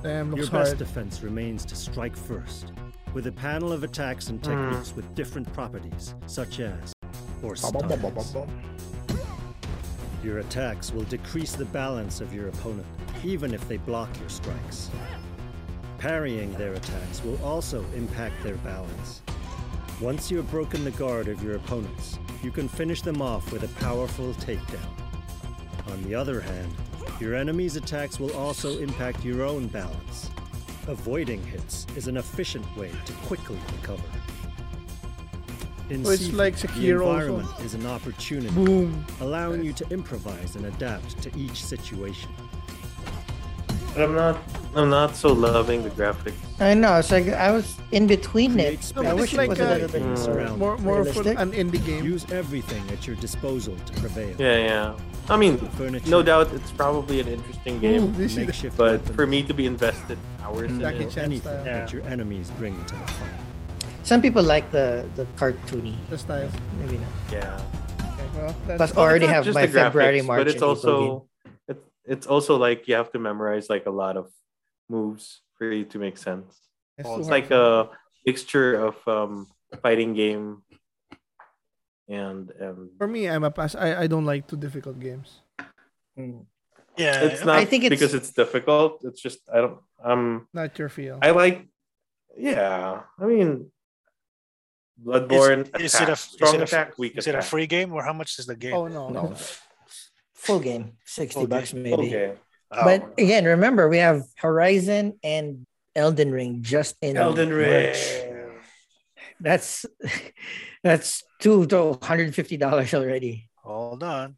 [0.02, 0.78] Damn, Your best hard.
[0.78, 2.72] defense remains to strike first,
[3.12, 4.96] with a panel of attacks and techniques hmm.
[4.96, 6.92] with different properties, such as
[7.42, 8.34] or styles.
[10.26, 12.84] Your attacks will decrease the balance of your opponent,
[13.22, 14.90] even if they block your strikes.
[15.98, 19.22] Parrying their attacks will also impact their balance.
[20.00, 23.62] Once you have broken the guard of your opponents, you can finish them off with
[23.62, 24.90] a powerful takedown.
[25.92, 26.74] On the other hand,
[27.20, 30.28] your enemy's attacks will also impact your own balance.
[30.88, 34.02] Avoiding hits is an efficient way to quickly recover.
[35.88, 37.10] In Oh, it's Sifu, like the Sekiro also.
[37.36, 39.04] environment is an opportunity, Boom.
[39.20, 42.30] allowing you to improvise and adapt to each situation.
[43.94, 44.36] But I'm not.
[44.74, 46.34] I'm not so loving the graphics.
[46.60, 46.96] I know.
[46.96, 48.92] It's like I was in between it.
[48.94, 51.06] Create I wish in it was a the little bit game surrounding More, more of
[51.06, 51.38] realistic.
[51.38, 52.04] an indie game.
[52.04, 54.34] Use everything at your disposal to prevail.
[54.38, 54.96] Yeah, yeah.
[55.30, 56.10] I mean, Furniture.
[56.10, 59.64] no doubt it's probably an interesting game, Ooh, Makeshift but weapons, for me to be
[59.66, 61.64] invested hours in Jackie it, anything style.
[61.64, 63.30] that your enemies bring to the fight.
[64.06, 65.98] Some people like the the cartoony.
[66.10, 66.46] The style.
[66.78, 67.10] Maybe not.
[67.34, 67.58] yeah.
[68.14, 71.26] Okay, well, that's Plus, Well, already have my the February, graphics, March, but it's also
[71.66, 74.30] it's it's also like you have to memorize like a lot of
[74.88, 76.54] moves for you to make sense.
[76.96, 77.90] It's Well, it's like a
[78.24, 79.50] mixture of um
[79.82, 80.62] fighting game
[82.06, 83.74] and and For me, I'm a pass.
[83.74, 85.42] I, I don't like too difficult games.
[86.14, 89.02] Yeah, it's not I think it's- because it's difficult.
[89.02, 91.18] It's just I don't um Not your feel.
[91.20, 91.66] I like
[92.38, 93.02] yeah.
[93.18, 93.74] I mean
[94.96, 97.66] Bloodborne Is, is it a strong is it a, attack, weak is it a free
[97.66, 98.74] game or how much is the game?
[98.74, 99.34] oh no, No.
[100.34, 101.82] Full game, sixty Full bucks game.
[101.82, 102.06] maybe.
[102.08, 102.32] Okay.
[102.70, 107.92] Oh, But again, remember we have Horizon and Elden Ring just in Elden Ring.
[107.92, 108.00] March.
[109.40, 109.84] That's
[110.82, 113.50] that's two to hundred fifty dollars already.
[113.62, 114.36] hold on.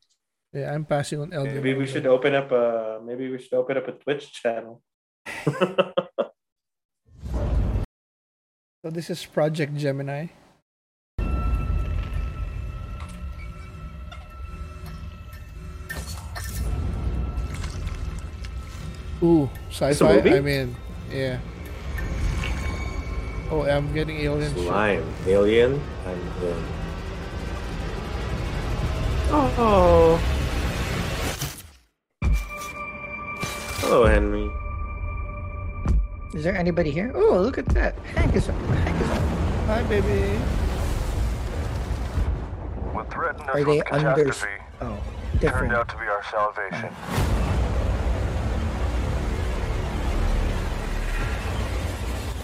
[0.52, 1.78] Yeah, I'm passing on Elden Maybe Ring.
[1.78, 4.82] we should open up a maybe we should open up a Twitch channel.
[8.84, 10.26] So this is Project Gemini.
[19.22, 20.14] Ooh, sci-fi.
[20.16, 20.34] movie?
[20.34, 20.76] I mean,
[21.10, 21.38] yeah.
[23.50, 24.54] Oh, I'm getting alien.
[24.54, 24.64] shit.
[24.64, 26.64] Slime, alien, and then
[29.30, 30.20] oh,
[33.80, 34.50] hello Henry.
[36.34, 37.10] Is there anybody here?
[37.14, 37.98] Oh, look at that.
[38.14, 38.54] Hank is up.
[38.56, 39.22] Hank is up.
[39.66, 40.36] Hi, baby.
[42.92, 44.14] What threatened us Are they with under?
[44.24, 45.72] catastrophe Oh, turned different.
[45.72, 46.94] out to be our salvation.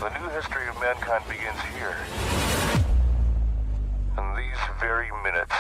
[0.05, 1.97] The new history of mankind begins here.
[4.19, 5.55] in these very minutes.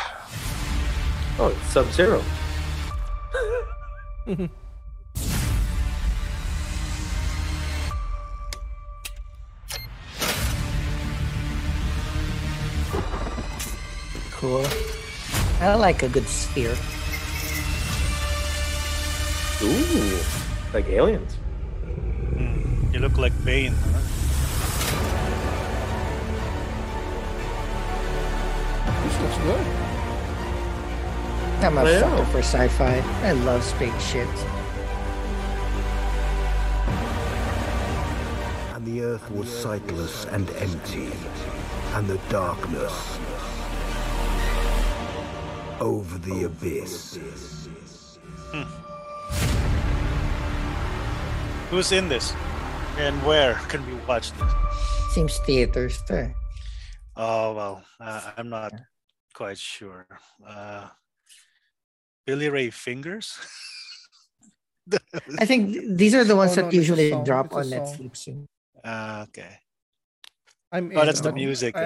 [1.38, 2.22] Oh, it's Sub Zero.
[14.32, 14.66] Cool.
[15.60, 16.76] I like a good sphere.
[19.62, 20.18] Ooh,
[20.74, 21.32] like aliens.
[22.36, 23.72] Hmm, you look like Bane.
[23.72, 24.03] huh?
[29.24, 29.66] Looks good.
[31.64, 32.00] I'm a Yeah.
[32.00, 32.96] sucker for sci-fi.
[33.22, 34.40] I love spaceships.
[38.74, 41.10] And the earth was sightless and empty,
[41.94, 43.18] and the darkness
[45.80, 47.18] over the abyss.
[51.70, 52.34] Who's in this?
[52.98, 54.52] And where can we watch this?
[55.14, 56.30] Seems theaters too.
[57.16, 58.72] Oh well, uh, I'm not
[59.34, 60.06] quite sure.
[60.46, 60.88] Uh,
[62.26, 63.36] Billy Ray Fingers.
[65.40, 67.64] I think these are the ones Oh, that it's a usually drop on.
[67.64, 68.28] Netflix.
[68.84, 69.58] Uh, okay.
[70.72, 71.76] I'm Oh, in, that's the but music.
[71.76, 71.80] I,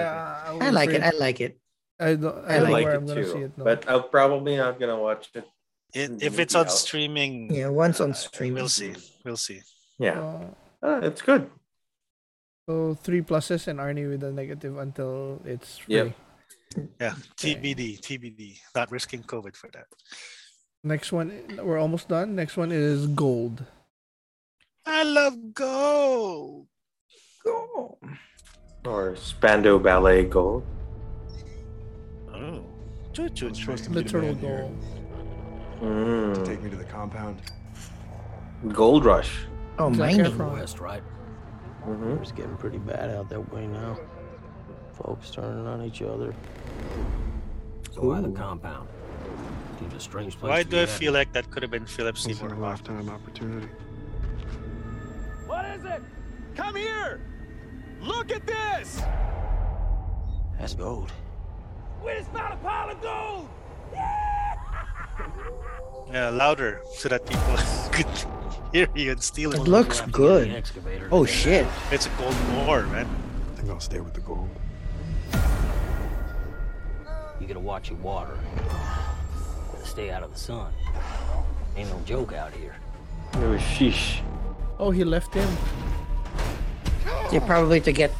[0.55, 0.65] okay.
[0.65, 1.03] I, I like it.
[1.03, 1.57] I like it.
[1.99, 2.35] I don't.
[2.45, 3.57] I, I don't like it I'm too, see it.
[3.57, 3.63] No.
[3.63, 5.45] but I'm probably not gonna watch it.
[5.93, 6.71] It, if it's on out.
[6.71, 8.55] streaming, Yeah, once on uh, streaming.
[8.55, 8.93] we'll see.
[9.25, 9.61] We'll see.
[9.97, 11.49] Yeah, Uh, uh, it's good.
[12.69, 15.95] so three pluses and Arnie with a negative until it's free.
[15.95, 16.15] Yep.
[16.75, 18.59] Yeah, TBD, TBD.
[18.75, 19.85] Not risking COVID for that.
[20.83, 22.35] Next one, we're almost done.
[22.35, 23.65] Next one is gold.
[24.85, 26.67] I love gold.
[27.43, 27.97] Gold.
[28.85, 30.63] Or Spandau Ballet Gold.
[32.33, 32.63] Oh,
[33.13, 33.73] choo choo choo.
[33.89, 34.77] Literal gold.
[35.81, 36.45] Mm.
[36.45, 37.41] Take me to the compound.
[38.69, 39.31] Gold Rush.
[39.79, 40.31] Oh, Zac mining.
[40.31, 40.53] Efron.
[40.53, 41.03] West, right?
[41.83, 43.97] hmm It's getting pretty bad out that way now.
[45.03, 46.33] Folks turning on each other.
[47.93, 48.89] So why the compound?
[49.79, 50.49] Seems a strange place.
[50.49, 52.55] Why to do I be feel like that could have been Philip Once in Seymour
[52.55, 53.67] a lifetime opportunity.
[55.47, 56.01] What is it?
[56.55, 57.21] Come here!
[58.01, 59.01] Look at this!
[60.59, 61.11] That's gold.
[62.03, 63.49] We just found a pile of gold!
[63.93, 64.55] Yeah,
[66.11, 67.57] yeah louder so that people
[67.91, 68.07] could
[68.73, 69.59] hear you and steal it.
[69.59, 70.63] It looks good.
[71.11, 71.65] Oh uh, shit.
[71.91, 72.35] It's a gold
[72.67, 73.07] ore, man.
[73.53, 74.49] I think I'll stay with the gold.
[77.39, 78.37] You gotta watch your water.
[79.71, 80.73] Gotta stay out of the sun.
[81.75, 82.75] Ain't no joke out here.
[83.33, 84.21] It was sheesh.
[84.77, 85.49] Oh, he left him.
[87.31, 88.11] Yeah, probably to get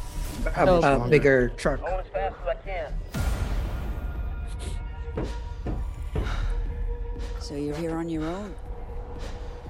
[0.56, 1.80] a, a bigger truck.
[1.80, 2.92] Going as fast as I can.
[7.40, 8.54] So you're here on your own?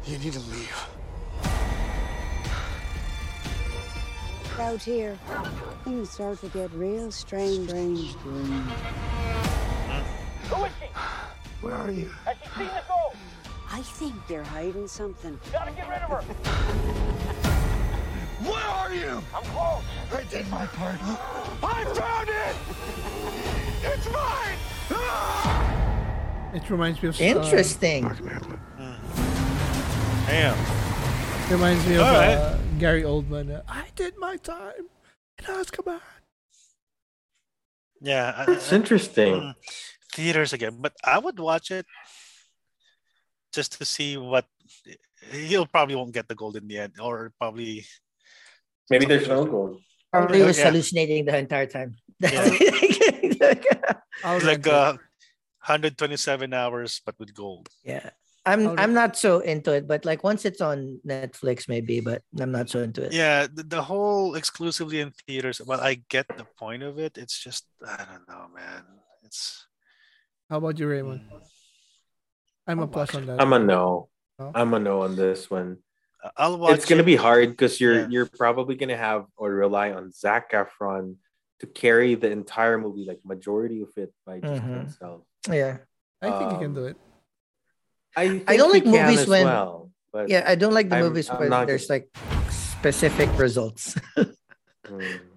[0.07, 0.87] You need to leave.
[4.61, 5.17] Out here,
[5.85, 7.69] things start to get real strange.
[7.71, 8.13] Strange.
[10.49, 10.87] Who is she?
[11.63, 12.11] Where are you?
[12.27, 13.17] Has she seen the gold?
[13.73, 15.41] I think they're hiding something.
[15.51, 16.21] Gotta get rid of her.
[18.45, 19.23] Where are you?
[19.35, 19.83] I'm close.
[20.13, 20.97] I did my part.
[21.63, 22.55] I found it!
[23.83, 24.59] It's mine!
[26.55, 27.19] It reminds me of.
[27.21, 28.05] uh, Interesting.
[28.05, 28.59] I can handle it.
[30.27, 30.57] Damn.
[31.51, 32.39] reminds me of Alright.
[32.39, 33.53] uh, Gary Oldman.
[33.55, 34.89] uh, I did my time
[35.39, 36.01] in Azkaban.
[38.01, 38.45] Yeah.
[38.49, 39.35] It's I- interesting.
[39.35, 39.55] mm,
[40.15, 41.87] Theaters again, but I would watch it
[43.53, 44.47] just to see what
[45.31, 47.85] he'll probably won't get the gold in the end, or probably
[48.89, 49.79] Maybe there's no gold.
[50.11, 50.71] Probably was Yeah.
[50.71, 51.95] hallucinating the entire time.
[54.25, 54.95] I'll like uh,
[55.63, 57.69] 127 hours, but with gold.
[57.85, 58.11] yeah.
[58.47, 62.23] I'm I'll- I'm not so into it, but like once it's on Netflix, maybe, but
[62.41, 63.13] I'm not so into it.
[63.13, 65.61] Yeah, the, the whole exclusively in theaters.
[65.61, 67.19] Well, I get the point of it.
[67.19, 68.85] It's just I don't know, man.
[69.25, 69.67] It's
[70.49, 71.23] How about you, Raymond?
[72.67, 73.41] I'm a I'll plus on that.
[73.41, 74.09] I'm a no.
[74.39, 74.53] No?
[74.55, 75.79] I'm a no on this one.
[76.37, 76.77] I'll watch.
[76.77, 77.07] it's gonna it.
[77.07, 78.07] be hard because you're Yeah.
[78.09, 81.17] you're probably gonna have or rely on Zac Efron
[81.61, 84.79] to carry the entire movie, like majority of it by just Mhm.
[84.79, 85.23] himself.
[85.49, 85.79] Yeah.
[86.23, 86.97] I think you can Um, do it.
[88.17, 91.05] I I don't like movies as when- well, but Yeah, I don't like the I'm-
[91.07, 92.11] movies I'm where there's gonna- like
[92.51, 93.95] specific results.
[94.17, 95.21] Mm.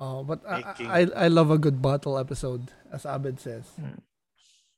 [0.00, 3.64] Oh, but I, I I love a good bottle episode, as Abed says.
[3.78, 4.02] Mm.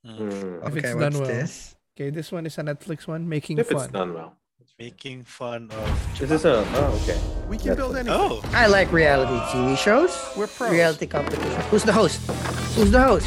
[0.05, 1.27] If okay, it's done what's well.
[1.27, 1.75] this?
[1.97, 4.37] Okay, this one is a Netflix one, making If it's done well.
[4.79, 6.21] making fun of.
[6.21, 7.17] Is this a oh okay.
[7.49, 8.13] We can build anything.
[8.13, 10.13] Oh, I like reality TV shows.
[10.37, 10.69] We're pros.
[10.71, 11.61] Reality competition.
[11.73, 12.21] Who's the host?
[12.77, 13.25] Who's the host?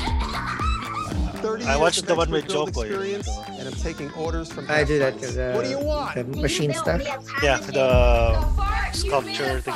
[1.43, 2.87] 30 I watched of the one with expert-built Joe Boy.
[2.87, 3.29] experience,
[3.59, 5.35] And I'm taking orders from I do that half-pints.
[5.35, 6.15] because uh, What do you want?
[6.15, 7.03] the machine stuff.
[7.43, 9.75] yeah, the sculpture thing.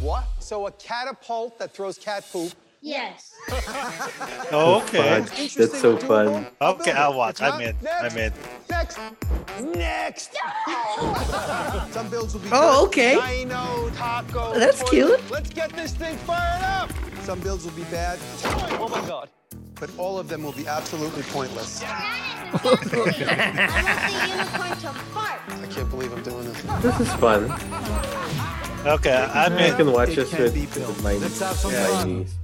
[0.00, 0.24] What?
[0.40, 3.32] So a catapult that throws cat poop Yes.
[4.52, 5.22] Oh, okay.
[5.22, 5.48] Fun.
[5.56, 6.46] That's so fun.
[6.60, 7.40] Okay, I'll watch.
[7.42, 7.74] I'm in.
[8.00, 8.32] I'm in.
[8.70, 8.98] Next.
[9.74, 10.36] Next.
[11.90, 13.16] Some builds will be Oh, good.
[13.18, 13.38] okay.
[13.44, 14.54] Dino, taco.
[14.54, 14.90] That's toilet.
[15.18, 15.30] cute.
[15.30, 16.90] Let's get this thing fired up.
[17.22, 18.18] Some builds will be bad.
[18.78, 19.28] Oh my god.
[19.78, 21.82] But all of them will be absolutely pointless.
[21.84, 25.40] I want the unicorn to fart.
[25.48, 26.62] I can't believe I'm doing this.
[26.82, 27.44] This is fun.
[28.86, 31.86] Okay, I'm I can watch It this can with, with my Let's have some yeah,
[31.88, 32.08] fun.
[32.20, 32.34] niece.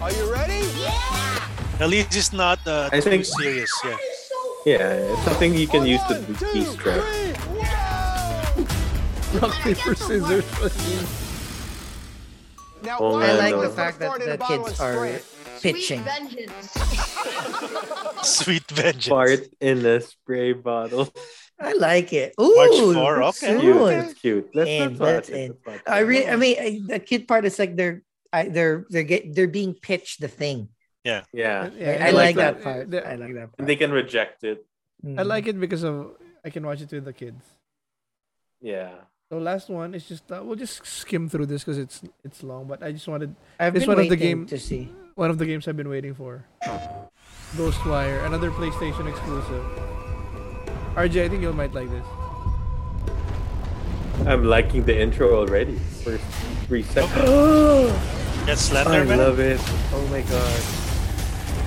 [0.00, 0.62] Are you ready?
[0.78, 1.80] Yeah.
[1.80, 3.72] At least it's not uh, I too think- serious.
[3.84, 3.96] Yeah.
[4.66, 6.20] Yeah, it's something you can use to
[6.52, 7.02] de-stress.
[9.40, 10.44] Rock, paper, scissors.
[12.82, 13.62] Now, Oh, I like no.
[13.62, 15.20] the fact that the kids are
[15.60, 16.02] pitching.
[16.02, 16.70] Sweet vengeance.
[18.22, 19.06] Sweet vengeance.
[19.06, 21.12] Fart in a spray bottle.
[21.60, 22.34] I like it.
[22.40, 23.60] Ooh, March four, that's okay.
[23.60, 23.76] Cute.
[23.76, 24.04] good.
[24.04, 24.50] It's cute.
[24.54, 25.34] Let's, And let's watch that's it.
[25.36, 25.48] in.
[25.50, 25.82] Let's watch it.
[25.86, 28.02] I really, I mean, I, the kid part is like they're,
[28.32, 30.68] I, they're, they're get, they're being pitched the thing.
[31.04, 31.24] Yeah.
[31.32, 31.68] Yeah.
[31.76, 32.62] Yeah, I, I like like that, that.
[32.64, 32.90] part.
[32.90, 33.66] The- I like that And part.
[33.66, 34.64] they can reject it.
[35.18, 35.48] I like mm.
[35.48, 36.12] it because of
[36.44, 37.44] I can watch it with the kids.
[38.60, 38.92] Yeah.
[39.30, 42.66] So last one is just uh, we'll just skim through this because it's it's long.
[42.66, 44.90] But I just wanted I've it's been one of the waiting game to see.
[45.14, 46.44] one of the games I've been waiting for.
[47.54, 49.62] Ghostwire, another PlayStation exclusive.
[50.96, 52.04] RJ, I think you might like this.
[54.26, 55.78] I'm liking the intro already.
[56.02, 56.24] First
[56.66, 57.14] three seconds.
[58.46, 59.18] Get I Slender Man.
[59.18, 59.60] love it.
[59.94, 60.60] Oh my god.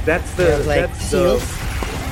[0.04, 1.42] That's the Yeah, like that's the seals.
[1.44, 2.03] Ghostwire.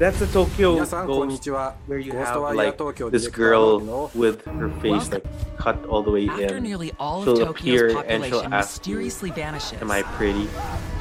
[0.00, 2.78] That's the Tokyo Ghost you have like
[3.10, 5.26] this girl with her face like
[5.58, 6.62] cut all the way After in.
[6.62, 10.48] nearly all of She'll appear and she'll ask you, mysteriously vanishes, "Am I pretty?"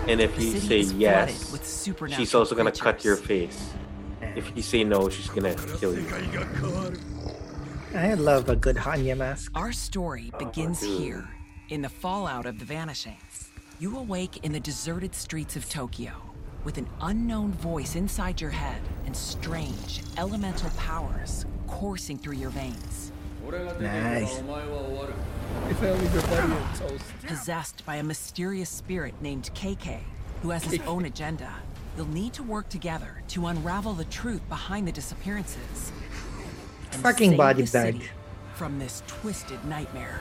[0.10, 1.56] And if you say with yes,
[2.14, 3.72] she's also gonna cut your face.
[4.36, 6.06] If you say no, she's gonna kill you.
[7.95, 9.54] I love a good Hannya mask.
[9.56, 11.26] Our story oh, begins here,
[11.70, 13.50] in the fallout of the vanishings.
[13.80, 16.29] You awake in the deserted streets of Tokyo,
[16.64, 23.12] with an unknown voice inside your head and strange elemental powers coursing through your veins.
[23.80, 24.39] Nice.
[24.39, 27.05] If only your buddy and toast.
[27.26, 29.99] Possessed by a mysterious spirit named KK,
[30.41, 31.51] who has his own agenda,
[31.97, 35.91] you'll need to work together to unravel the truth behind the disappearances.
[36.91, 38.10] Fucking body the bag.
[38.60, 40.20] City From this twisted nightmare.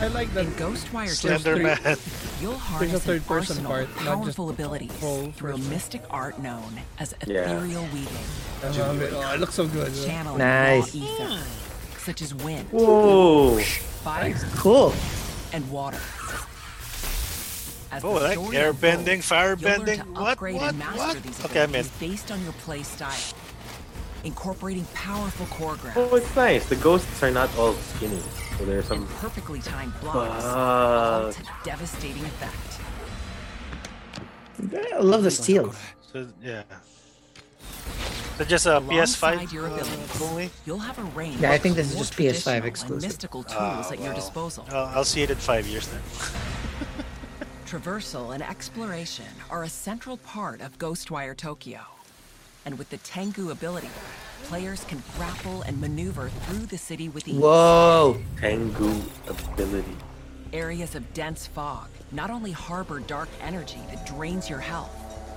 [0.00, 0.46] I like that.
[0.46, 1.96] In Ghostwire Slender Tokyo, Man.
[2.40, 5.32] You'll There's a harness an third person arsenal part, of not just powerful abilities whole
[5.32, 5.70] through a person.
[5.70, 7.40] mystic art known as Yeah.
[7.42, 8.06] ethereal weaving,
[8.62, 9.12] I love it.
[9.14, 9.92] Oh, it looks so good.
[10.04, 10.94] channeling Nice.
[10.94, 11.40] raw ether,
[11.98, 13.58] such as wind, Whoa!
[14.04, 14.94] fire, Cool.
[15.52, 15.98] and water.
[17.90, 19.98] As Oh, like story air unfolds, bending, fire bending.
[20.14, 20.40] What?
[20.40, 20.74] What?
[20.74, 21.16] What?
[21.44, 21.86] Okay, I'm in.
[22.00, 23.12] based on your play style,
[24.24, 26.68] incorporating powerful choreography Oh, it's nice.
[26.68, 28.20] The ghosts are not all skinny,
[28.58, 28.98] so there's some.
[29.00, 31.44] and perfectly timed blocks, all Fuck.
[31.44, 32.80] to devastating effect.
[34.94, 35.74] I love the steel.
[36.12, 36.62] So, yeah.
[38.38, 40.50] So just a Alongside PS5 your abilities, only.
[40.66, 43.08] you'll have a range Yeah, I think this is just PS5 traditional and exclusive.
[43.08, 44.64] mystical tools Ah, at your disposal.
[44.70, 46.00] I'll, I'll see it in five years then.
[47.66, 51.80] Traversal and exploration are a central part of Ghostwire Tokyo.
[52.64, 53.90] And with the Tengu ability,
[54.44, 57.36] players can grapple and maneuver through the city with ease.
[57.36, 58.20] Whoa.
[58.38, 59.96] Tengu ability.
[60.52, 64.94] Areas of dense fog not only harbor dark energy that drains your health,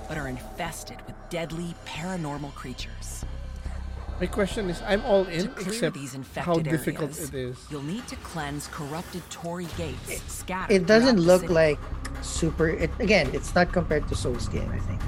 [0.08, 3.24] but are infested with deadly paranormal creatures.
[4.20, 7.56] My question is, I'm all in, except these infected how difficult areas, it is.
[7.70, 11.78] You'll need to cleanse corrupted torii gates scattered It doesn't look like
[12.22, 12.68] super.
[12.68, 14.70] It, again, it's not compared to Souls game.
[14.70, 15.00] I think.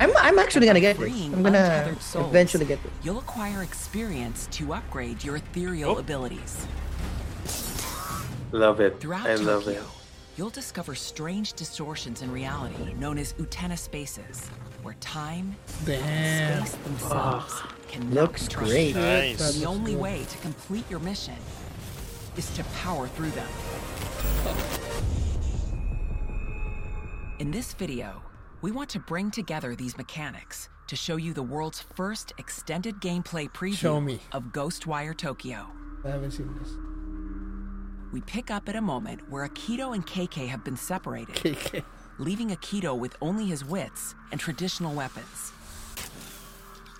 [0.00, 1.12] I'm I'm actually gonna get this.
[1.12, 2.92] I'm gonna souls, eventually get this.
[3.02, 5.98] You'll acquire experience to upgrade your ethereal Oh.
[5.98, 6.66] abilities.
[8.52, 9.00] Love it.
[9.00, 9.86] Throughout I love Tokyo, it.
[10.36, 14.48] you'll discover strange distortions in reality known as Utena spaces,
[14.82, 16.02] where time Damn.
[16.04, 17.74] and space themselves ah.
[17.88, 18.94] cannot Looks be trusted.
[18.94, 18.94] great.
[18.94, 19.38] Nice.
[19.38, 20.00] The looks only good.
[20.02, 21.36] way to complete your mission
[22.36, 23.48] is to power through them.
[27.38, 28.22] In this video,
[28.62, 33.50] we want to bring together these mechanics to show you the world's first extended gameplay
[33.50, 35.66] preview of Ghostwire Tokyo.
[36.04, 36.70] I haven't seen this.
[38.12, 41.82] We pick up at a moment where Akito and KK have been separated, KK.
[42.18, 45.52] leaving Akito with only his wits and traditional weapons.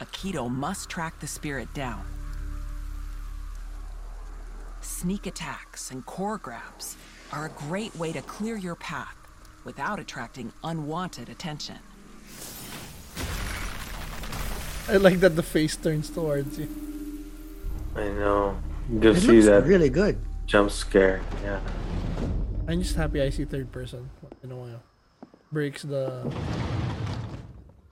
[0.01, 2.05] Akito must track the spirit down.
[4.81, 6.97] Sneak attacks and core grabs
[7.31, 9.22] are a great way to clear your path
[9.65, 11.79] without attracting unwanted attention.
[14.89, 16.69] I like that the face turns towards you.
[17.95, 18.59] I know.
[18.91, 20.19] You'll It see looks that really good.
[20.47, 21.21] jump scare.
[21.43, 21.61] Yeah.
[22.69, 24.11] I'm just happy I see third person
[24.43, 24.83] in a while.
[25.53, 26.33] Breaks the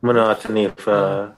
[0.03, 1.31] Monotony of uh,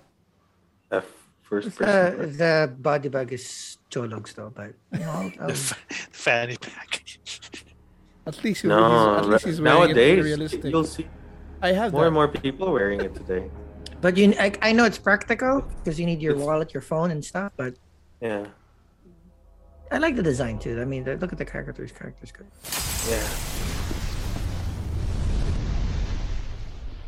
[0.91, 1.07] F
[1.43, 2.37] first Uh, person.
[2.39, 5.55] the body bag is Chologs though, but you know, I'll, I'll,
[6.13, 7.03] Fanny pack.
[8.26, 8.76] At least, he- No,
[9.16, 10.64] he's, at least he's wearing nowadays it realistic.
[10.66, 11.08] you'll see
[11.62, 12.08] I have more that.
[12.08, 13.50] and more people wearing it today.
[14.02, 17.24] but you, I, I know it's practical because you need your wallet, your phone, and
[17.24, 17.52] stuff.
[17.58, 17.74] But
[18.22, 18.46] Yeah.
[19.92, 20.82] I like the design too.
[20.82, 21.92] I mean, the, look at the characters.
[21.94, 22.48] Characters good.
[23.10, 23.26] Yeah.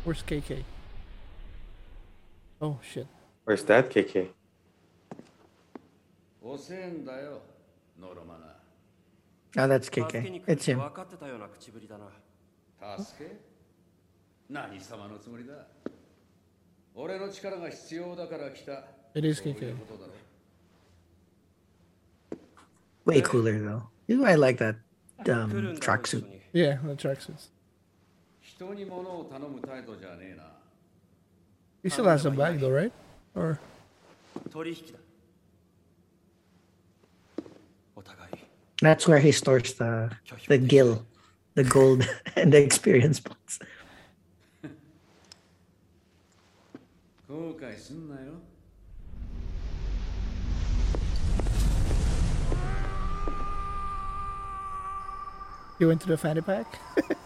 [0.04, 0.64] Where's KK?
[2.62, 3.06] Oh shit.
[3.44, 4.30] Where's that KK?
[6.42, 7.42] 遅えんだよ
[8.00, 8.53] ノロマナ
[9.56, 10.30] Oh, that's 助け KK.
[10.30, 10.78] に来る It's って him.
[10.78, 12.06] 分かってたような口ぶりだな
[13.04, 13.36] 助け
[14.48, 15.66] 何様のつもりだ
[16.94, 18.84] 俺の力が必要だから来た
[19.14, 19.72] It is そうい KK.
[19.74, 20.12] うことだろ
[23.06, 23.82] Way cooler though.
[24.06, 24.76] You- I like that
[25.26, 26.24] um, tracksuit.
[26.52, 27.50] Yeah, the tracksuits.
[28.40, 30.44] 人に物を頼む態度じゃねえな
[31.82, 32.92] He still has a bag though, right?
[33.34, 33.58] Or
[34.50, 34.98] 取引だ
[38.81, 40.11] That's where he stores the
[40.47, 41.05] the gill,
[41.53, 43.59] the gold, and the experience points.
[55.77, 56.79] You went to the fanny pack?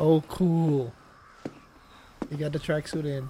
[0.00, 0.94] oh, cool.
[2.30, 3.28] You got the tracksuit in.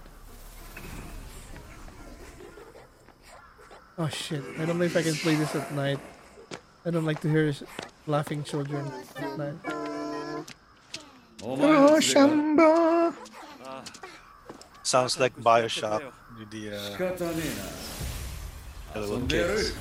[3.98, 5.98] Oh shit, I don't know if I can play this at night.
[6.86, 7.52] I don't like to hear
[8.06, 8.86] laughing children
[9.16, 9.58] at night.
[11.42, 13.12] Oh, Shamba!
[14.84, 16.02] Sounds like Bioshock
[16.38, 16.96] with the uh,
[19.28, 19.74] kids.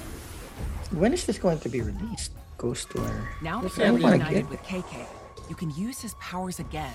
[0.92, 2.32] When is this going to be released?
[2.58, 3.28] Ghostwire.
[3.44, 5.06] Now, if you're reunited with KK,
[5.48, 6.94] you can use his powers again.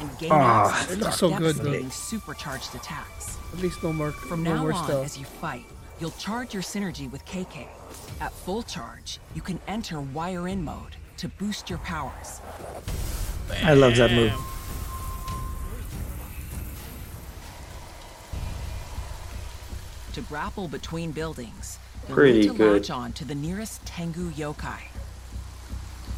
[0.00, 1.62] And gain Ah, access it looks so good, though.
[1.64, 3.36] devastating supercharged attacks.
[3.52, 4.12] At least no more.
[4.12, 5.04] From no now more on, stealth.
[5.06, 5.64] as you fight,
[6.00, 7.66] you'll charge your synergy with KK.
[8.20, 12.40] At full charge, you can enter wire in mode to boost your powers.
[13.64, 14.32] I love that move.
[20.14, 21.78] To grapple between buildings,
[22.08, 22.72] you'll Pretty need to good.
[22.82, 24.80] latch on to the nearest Tengu yokai.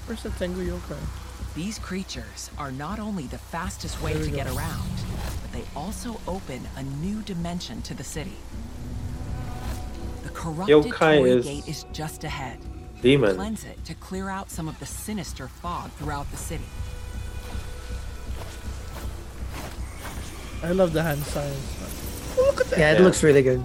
[0.07, 0.97] Where's the Tengu yokai?
[1.55, 4.37] These creatures are not only the fastest way to go.
[4.37, 4.91] get around,
[5.43, 8.37] but they also open a new dimension to the city.
[10.23, 12.59] The corrupted Yokai is Gate is just ahead.
[13.03, 13.35] demon.
[13.35, 16.65] Cleanse it to clear out some of the sinister fog throughout the city.
[20.63, 22.37] I love the hand signs.
[22.37, 22.79] Look at that.
[22.79, 23.65] Yeah, it looks really good.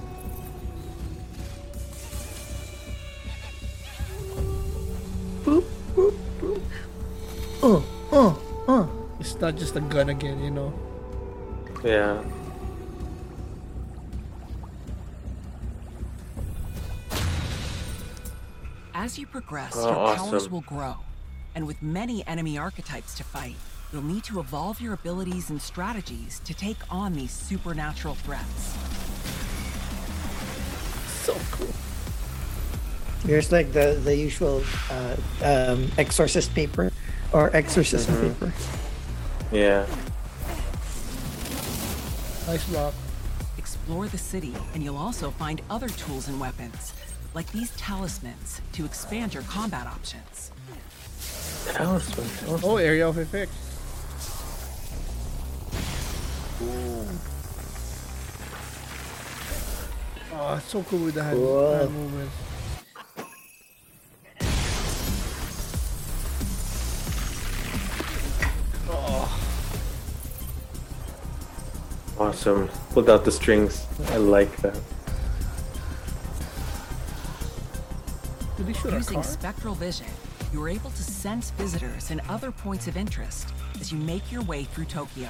[9.46, 10.74] Not just a gun again, you know.
[11.84, 12.24] Yeah.
[18.94, 20.52] As you progress, Oh, your powers awesome.
[20.52, 20.96] will grow.
[21.54, 23.56] And with many enemy archetypes to fight,
[23.92, 28.74] you'll need to evolve your abilities and strategies to take on these supernatural threats.
[31.24, 31.74] So cool.
[33.26, 36.92] Here's like the the usual uh, um, exorcist paper
[37.32, 38.22] or exorcism Mhm.
[38.40, 38.54] paper.
[39.56, 39.86] Yeah.
[42.46, 42.94] Nice block.
[43.58, 46.94] Explore the city, and you'll also find other tools and weapons,
[47.34, 50.52] like these talismans, to expand your combat options.
[51.74, 52.60] Talisman.
[52.66, 53.52] Oh, area of effect.
[60.34, 61.74] Oh, it's so cool with the hand, Cool.
[61.76, 62.30] hand movement.
[72.26, 72.68] Awesome.
[72.90, 73.86] Pulled out the strings.
[74.08, 74.74] I like that.
[78.58, 79.24] did he shoot a Using car?
[79.24, 80.08] spectral vision,
[80.52, 84.64] you're able to sense visitors and other points of interest as you make your way
[84.64, 85.30] through Tokyo.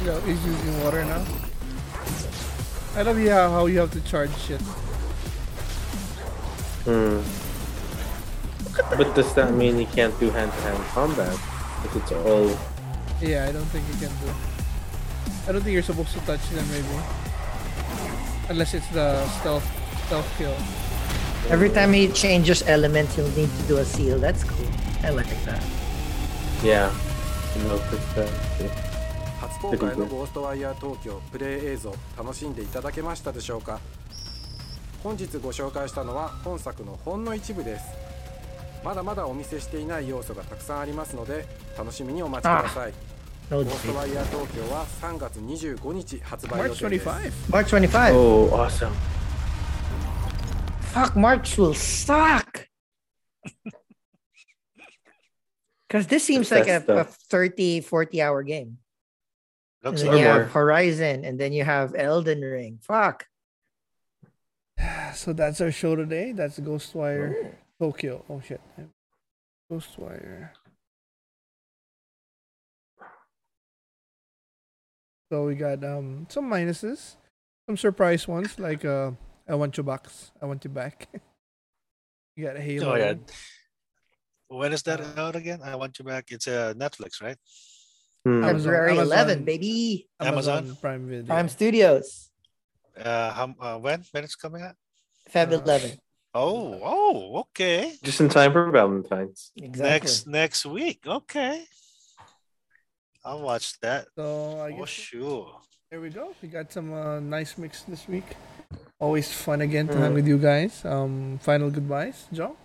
[0.00, 1.24] You know, he's using water now.
[2.94, 4.60] I love yeah, how you have to charge shit.
[6.84, 7.22] Hmm.
[8.90, 11.38] But does that mean you can't do hand-to-hand combat?
[11.84, 12.50] If it's all
[13.20, 14.30] Yeah, I don't think you can do.
[15.48, 16.96] I don't think you're supposed to touch them, maybe.
[18.48, 19.64] Unless it's the stealth
[20.08, 20.54] Self kill.
[21.48, 24.18] Every time he changes elements, he'll need to do a seal.
[24.18, 24.66] That's cool.
[25.02, 25.64] I like that.
[26.62, 26.92] Yeah.
[27.56, 28.28] You know, it's, uh,
[29.40, 33.78] 初公開の「ゴーストワイヤー東京」プレイ映像楽しんでいただけましたでしょうか
[35.02, 37.84] 本日ご紹介したのは本作のほんの一部です
[38.84, 41.46] まだまだお見せしていない要素がたくさんありますので
[41.76, 42.92] 楽しみにお待ちください
[43.50, 47.08] ゴーストワイヤー東京は3月25日発売予定です
[47.50, 48.14] March 25.
[48.14, 48.92] Oh, awesome.
[50.92, 52.68] Fuck, March will suck.
[55.88, 58.78] Because this seems like a, a 30, 40 hour game.
[59.82, 60.34] And Looks then like you more.
[60.40, 62.78] have Horizon, and then you have Elden Ring.
[62.80, 63.26] Fuck.
[65.14, 66.32] So that's our show today.
[66.32, 68.24] That's Ghostwire Tokyo.
[68.28, 68.60] Oh shit.
[69.70, 70.50] Ghostwire.
[75.32, 77.16] So we got um some minuses,
[77.66, 79.10] some surprise ones like uh
[79.48, 81.08] I want you box, I want you back.
[82.36, 82.92] you got a Halo.
[82.92, 83.14] Oh yeah.
[84.48, 85.60] When is that out again?
[85.64, 86.30] I want you back.
[86.30, 87.36] It's uh, Netflix, right?
[88.24, 89.06] February Amazon-
[89.40, 90.08] 11, baby.
[90.20, 90.76] Amazon, Amazon?
[90.80, 91.26] Prime Video.
[91.26, 92.30] Prime Studios,
[92.96, 94.04] Uh, how, uh, when?
[94.12, 94.76] When it's coming out?
[95.32, 95.98] Feb Uh, 11.
[96.34, 97.94] Oh, oh, okay.
[98.02, 99.52] Just in time for Valentine's.
[99.56, 99.88] Exactly.
[99.90, 101.06] Next next week.
[101.06, 101.62] Okay.
[103.24, 104.08] I'll watch that.
[104.18, 105.60] So I Oh, guess sure.
[105.90, 106.34] there we go.
[106.42, 108.24] We got some uh, nice mix this week.
[108.98, 110.00] Always fun again to Mm.
[110.00, 110.84] hang with you guys.
[110.84, 112.56] Um, final goodbyes, Joe.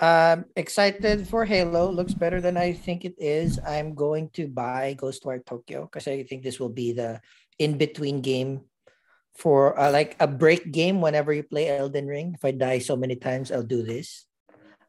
[0.00, 1.90] Um, excited for Halo.
[1.90, 3.58] Looks better than I think it is.
[3.66, 7.20] I'm going to buy Ghostwire Tokyo because I think this will be the
[7.58, 8.69] in between game
[9.36, 12.34] for uh, like a break game whenever you play Elden Ring.
[12.34, 14.26] If I die so many times, I'll do this.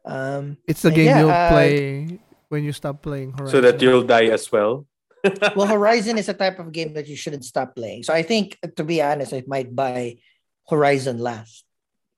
[0.04, 3.52] Um, It's the game yeah, you'll uh, play when you stop playing Horizon.
[3.52, 4.86] So that you'll die as well.
[5.56, 8.02] well, Horizon is a type of game that you shouldn't stop playing.
[8.02, 10.18] So I think, to be honest, I might buy
[10.68, 11.64] Horizon last.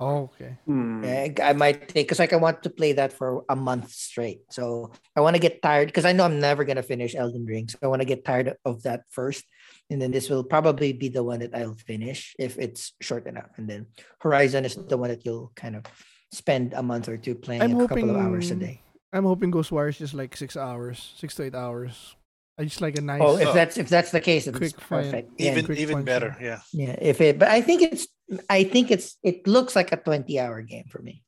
[0.01, 0.59] Oh, okay.
[0.66, 1.05] Hmm.
[1.05, 3.92] Yeah, I I might take because like I want to play that for a month
[3.94, 4.42] straight.
[4.51, 7.68] So I want to get tired because I know I'm never gonna finish Elden Ring.
[7.68, 9.44] So I want to get tired of that first,
[9.90, 13.51] and then this will probably be the one that I'll finish if it's short enough.
[13.56, 13.86] And then
[14.20, 15.85] Horizon is the one that you'll kind of
[16.32, 18.82] spend a month or two playing I'm a couple of hours a day.
[19.12, 22.16] I'm hoping Ghostwire is just like six hours, six to eight hours.
[22.59, 23.20] I just like a nice.
[23.23, 25.32] Oh, if that's if that's the case, it's quick fun- perfect.
[25.39, 25.52] Yeah.
[25.52, 26.36] Even quick even fun better.
[26.40, 26.61] Yeah.
[26.73, 28.06] Yeah, if it, but I think it's,
[28.48, 31.23] I think it's, it looks like a 20 hour game for me.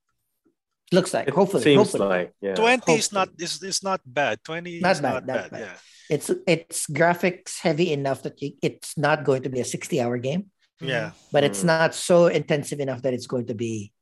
[0.93, 2.09] Looks like, It hopefully, seems hopefully.
[2.09, 2.55] like yeah.
[2.55, 4.39] 20 is not is, is not bad.
[4.45, 5.51] 20 Not is bad, not not bad.
[5.51, 5.61] bad.
[5.61, 5.77] Yeah.
[6.09, 10.19] It's, it's graphics heavy enough that you, it's not going to be a 60 hour
[10.19, 10.47] game,
[10.81, 11.11] Yeah.
[11.33, 11.67] but it's Mm.
[11.67, 13.93] not so intensive enough that it's going to be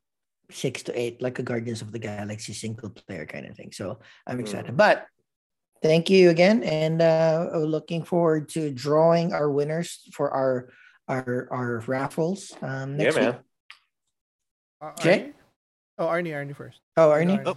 [0.51, 3.73] six to eight, like a Guardians of the Galaxy single player kind of thing.
[3.73, 4.77] So I'm excited, Mm.
[4.77, 5.06] but
[5.82, 6.62] thank you again.
[6.62, 10.69] And uh, looking forward to drawing our winners for our,
[11.09, 13.24] our, our raffles um, Yeah, next week.
[13.24, 13.36] man.
[14.82, 15.32] Uh, Jay?
[15.98, 16.04] Arnie?
[16.04, 16.80] Oh, Arnie, Arnie first.
[16.96, 17.42] Oh, Arnie?
[17.42, 17.56] Arnie.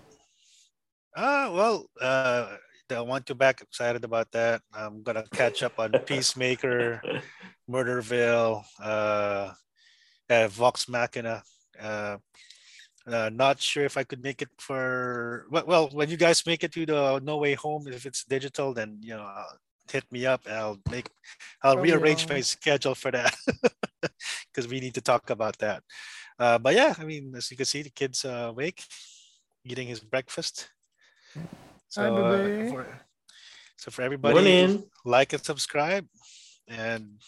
[1.16, 2.56] Uh, well, uh,
[2.92, 3.62] I want you back.
[3.62, 4.62] Excited about that.
[4.74, 7.02] I'm gonna catch up on Peacemaker,
[7.70, 9.52] Murderville, uh,
[10.30, 11.44] uh, Vox Machina.
[11.80, 12.18] Uh,
[13.08, 16.64] uh, not sure if I could make it for well, well, when you guys make
[16.64, 19.44] it to the No Way Home, if it's digital, then you know, uh,
[19.92, 20.46] hit me up.
[20.46, 21.10] And I'll make,
[21.64, 23.36] I'll Probably rearrange my schedule for that
[24.54, 25.84] because we need to talk about that.
[26.40, 28.84] Uh, but yeah, I mean, as you can see, the kid's uh, awake,
[29.66, 30.70] eating his breakfast.
[31.90, 32.86] So, Hi, uh, for,
[33.78, 34.84] so for everybody, Morning.
[35.06, 36.06] like and subscribe,
[36.68, 37.20] and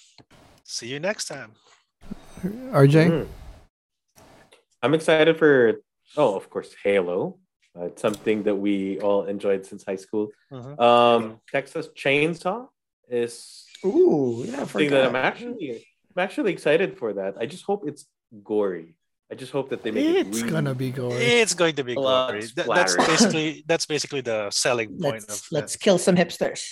[0.64, 1.54] see you next time.
[2.44, 3.10] RJ.
[3.10, 3.28] Mm.
[4.82, 5.82] I'm excited for
[6.16, 7.40] oh, of course, Halo.
[7.78, 10.30] Uh, it's something that we all enjoyed since high school.
[10.52, 10.80] Mhm.
[10.80, 12.68] Um, Texas Chainsaw
[13.08, 17.36] is Ooh, yeah, I something that I'm actually I'm actually excited for that.
[17.40, 18.06] I just hope it's
[18.44, 18.96] gory.
[19.32, 21.16] I just hope that they make it It's really gonna be gory.
[21.16, 22.46] It's going to be Blood gory.
[22.56, 26.66] That- that's basically that's basically the selling point Let's of let's kill some hipsters.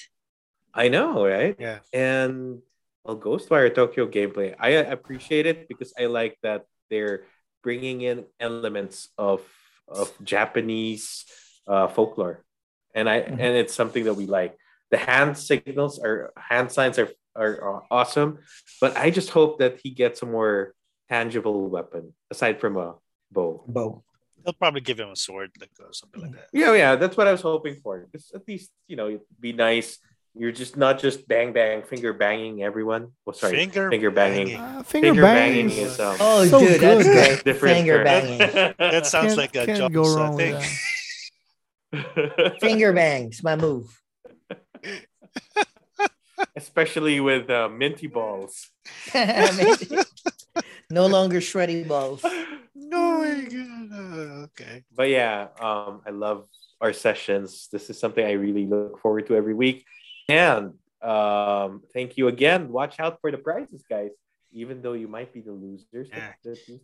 [0.73, 1.55] I know, right?
[1.59, 1.79] Yeah.
[1.93, 2.61] And
[3.03, 7.23] well, Ghostwire Tokyo gameplay, I appreciate it because I like that they're
[7.63, 9.41] bringing in elements of
[9.87, 11.25] of Japanese
[11.67, 12.43] uh, folklore,
[12.93, 13.39] and I Mhm.
[13.39, 14.57] and it's something that we like.
[14.89, 18.39] The hand signals are hand signs are, are are awesome,
[18.81, 20.73] but I just hope that he gets a more
[21.09, 22.95] tangible weapon aside from a
[23.31, 23.63] bow.
[23.67, 24.03] Bow.
[24.43, 26.47] They'll probably give him a sword, like or something like that.
[26.53, 28.07] Yeah, yeah, that's what I was hoping for.
[28.09, 29.97] Because at least you know, it'd be nice.
[30.39, 33.11] You're just not just bang bang finger banging everyone.
[33.25, 34.55] Oh, sorry, Finger finger banging.
[34.55, 34.77] banging.
[34.79, 37.11] Uh, finger banging is is um, Oh, So dude, that's good.
[37.11, 37.43] great.
[37.49, 38.03] different Finger term.
[38.05, 38.39] banging.
[38.77, 40.61] That sounds Can't- like a can't go wrong with thing.
[41.91, 42.59] that.
[42.61, 43.89] Finger bangs, my move.
[46.55, 48.69] Especially with uh, minty balls.
[50.57, 50.67] Maybe.
[50.91, 52.23] no longer shreddy balls.
[52.79, 54.43] No, my God.
[54.45, 54.83] okay.
[54.95, 56.47] But yeah, um, I love
[56.79, 57.67] our sessions.
[57.71, 59.83] This is something I really look forward to every week.
[60.29, 62.69] And um, thank you again.
[62.71, 64.11] Watch out for the prizes, guys.
[64.53, 66.31] Even though you might be the losers, Yeah.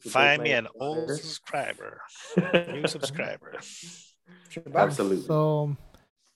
[0.09, 2.01] Find me an old subscriber,
[2.73, 3.53] new subscriber.
[4.75, 5.25] Absolutely.
[5.25, 5.77] So,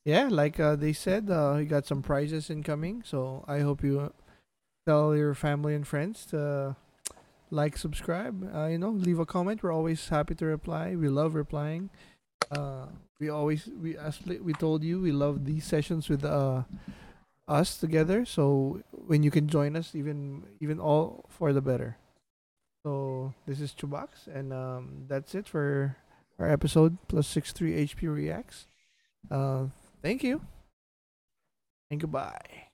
[0.06, 3.04] yeah, like uh, they said, uh, we got some prizes incoming.
[3.06, 4.10] So I hope you uh,
[4.88, 6.78] tell your family and friends to
[7.52, 8.50] like, subscribe.
[8.54, 9.64] Uh, you know, leave a comment.
[9.64, 10.96] We're always happy to reply.
[10.96, 11.90] We love replying.
[12.52, 12.88] Uh,
[13.20, 16.64] we always we as we told you we love these sessions with uh
[17.48, 18.26] us together.
[18.26, 21.98] So when you can join us, even even all for the better.
[22.84, 25.98] So this is Chubox, and um, that's it for
[26.40, 28.68] our episode plus six three HP reacts.
[29.30, 29.66] Uh,
[30.02, 30.42] thank you,
[31.90, 32.68] and goodbye.